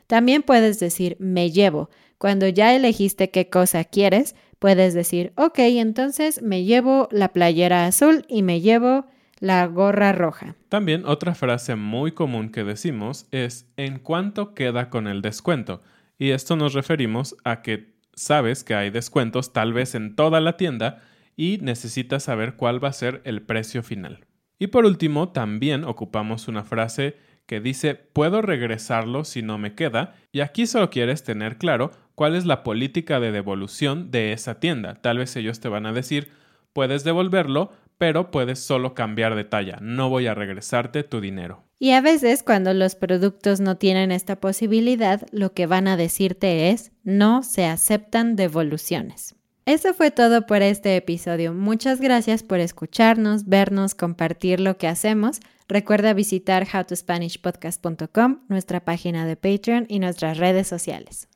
También 0.07 0.43
puedes 0.43 0.79
decir 0.79 1.17
me 1.19 1.51
llevo. 1.51 1.89
Cuando 2.17 2.47
ya 2.47 2.73
elegiste 2.75 3.29
qué 3.29 3.49
cosa 3.49 3.83
quieres, 3.83 4.35
puedes 4.59 4.93
decir, 4.93 5.33
ok, 5.35 5.59
entonces 5.59 6.41
me 6.41 6.63
llevo 6.63 7.07
la 7.11 7.29
playera 7.29 7.85
azul 7.85 8.25
y 8.27 8.41
me 8.41 8.61
llevo 8.61 9.05
la 9.39 9.67
gorra 9.67 10.13
roja. 10.13 10.55
También 10.69 11.05
otra 11.05 11.35
frase 11.35 11.75
muy 11.75 12.13
común 12.13 12.49
que 12.49 12.63
decimos 12.63 13.27
es 13.31 13.67
¿en 13.77 13.99
cuánto 13.99 14.55
queda 14.55 14.89
con 14.89 15.07
el 15.07 15.21
descuento? 15.21 15.83
Y 16.17 16.31
esto 16.31 16.55
nos 16.55 16.73
referimos 16.73 17.35
a 17.43 17.61
que 17.61 17.95
sabes 18.13 18.63
que 18.63 18.75
hay 18.75 18.89
descuentos 18.89 19.53
tal 19.53 19.73
vez 19.73 19.95
en 19.95 20.15
toda 20.15 20.41
la 20.41 20.57
tienda 20.57 21.01
y 21.35 21.59
necesitas 21.61 22.23
saber 22.23 22.55
cuál 22.55 22.83
va 22.83 22.89
a 22.89 22.93
ser 22.93 23.21
el 23.23 23.43
precio 23.43 23.83
final. 23.83 24.25
Y 24.59 24.67
por 24.67 24.85
último, 24.85 25.29
también 25.29 25.83
ocupamos 25.83 26.47
una 26.47 26.63
frase 26.63 27.17
que 27.45 27.61
dice 27.61 27.95
puedo 27.95 28.41
regresarlo 28.41 29.23
si 29.23 29.41
no 29.41 29.57
me 29.57 29.73
queda 29.73 30.15
y 30.31 30.41
aquí 30.41 30.67
solo 30.67 30.89
quieres 30.89 31.23
tener 31.23 31.57
claro 31.57 31.91
cuál 32.15 32.35
es 32.35 32.45
la 32.45 32.63
política 32.63 33.19
de 33.19 33.31
devolución 33.31 34.11
de 34.11 34.33
esa 34.33 34.59
tienda. 34.59 34.95
Tal 34.95 35.19
vez 35.19 35.35
ellos 35.35 35.59
te 35.59 35.69
van 35.69 35.85
a 35.85 35.93
decir 35.93 36.29
puedes 36.73 37.03
devolverlo, 37.03 37.71
pero 37.97 38.31
puedes 38.31 38.59
solo 38.59 38.93
cambiar 38.93 39.35
de 39.35 39.43
talla, 39.43 39.77
no 39.81 40.09
voy 40.09 40.27
a 40.27 40.35
regresarte 40.35 41.03
tu 41.03 41.21
dinero. 41.21 41.63
Y 41.79 41.91
a 41.91 42.01
veces 42.01 42.41
cuando 42.43 42.73
los 42.73 42.95
productos 42.95 43.59
no 43.59 43.77
tienen 43.77 44.11
esta 44.11 44.37
posibilidad, 44.37 45.21
lo 45.31 45.53
que 45.53 45.67
van 45.67 45.87
a 45.87 45.97
decirte 45.97 46.69
es 46.69 46.91
no 47.03 47.43
se 47.43 47.65
aceptan 47.65 48.35
devoluciones. 48.35 49.35
Eso 49.65 49.93
fue 49.93 50.11
todo 50.11 50.45
por 50.45 50.61
este 50.61 50.95
episodio. 50.95 51.53
Muchas 51.53 51.99
gracias 51.99 52.41
por 52.41 52.59
escucharnos, 52.59 53.45
vernos, 53.45 53.95
compartir 53.95 54.61
lo 54.61 54.77
que 54.77 54.87
hacemos. 54.87 55.41
Recuerda 55.67 56.13
visitar 56.13 56.65
howtospanishpodcast.com, 56.65 58.39
nuestra 58.47 58.85
página 58.85 59.25
de 59.25 59.35
Patreon 59.35 59.85
y 59.89 59.99
nuestras 59.99 60.37
redes 60.37 60.67
sociales. 60.67 61.27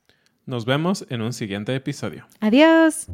Nos 0.46 0.64
vemos 0.64 1.06
en 1.10 1.20
un 1.20 1.34
siguiente 1.34 1.74
episodio. 1.74 2.26
Adiós. 2.40 3.06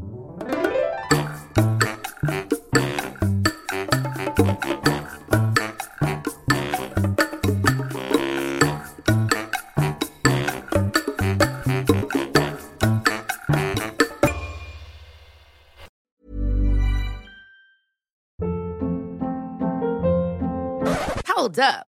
Hold 21.39 21.59
up. 21.59 21.88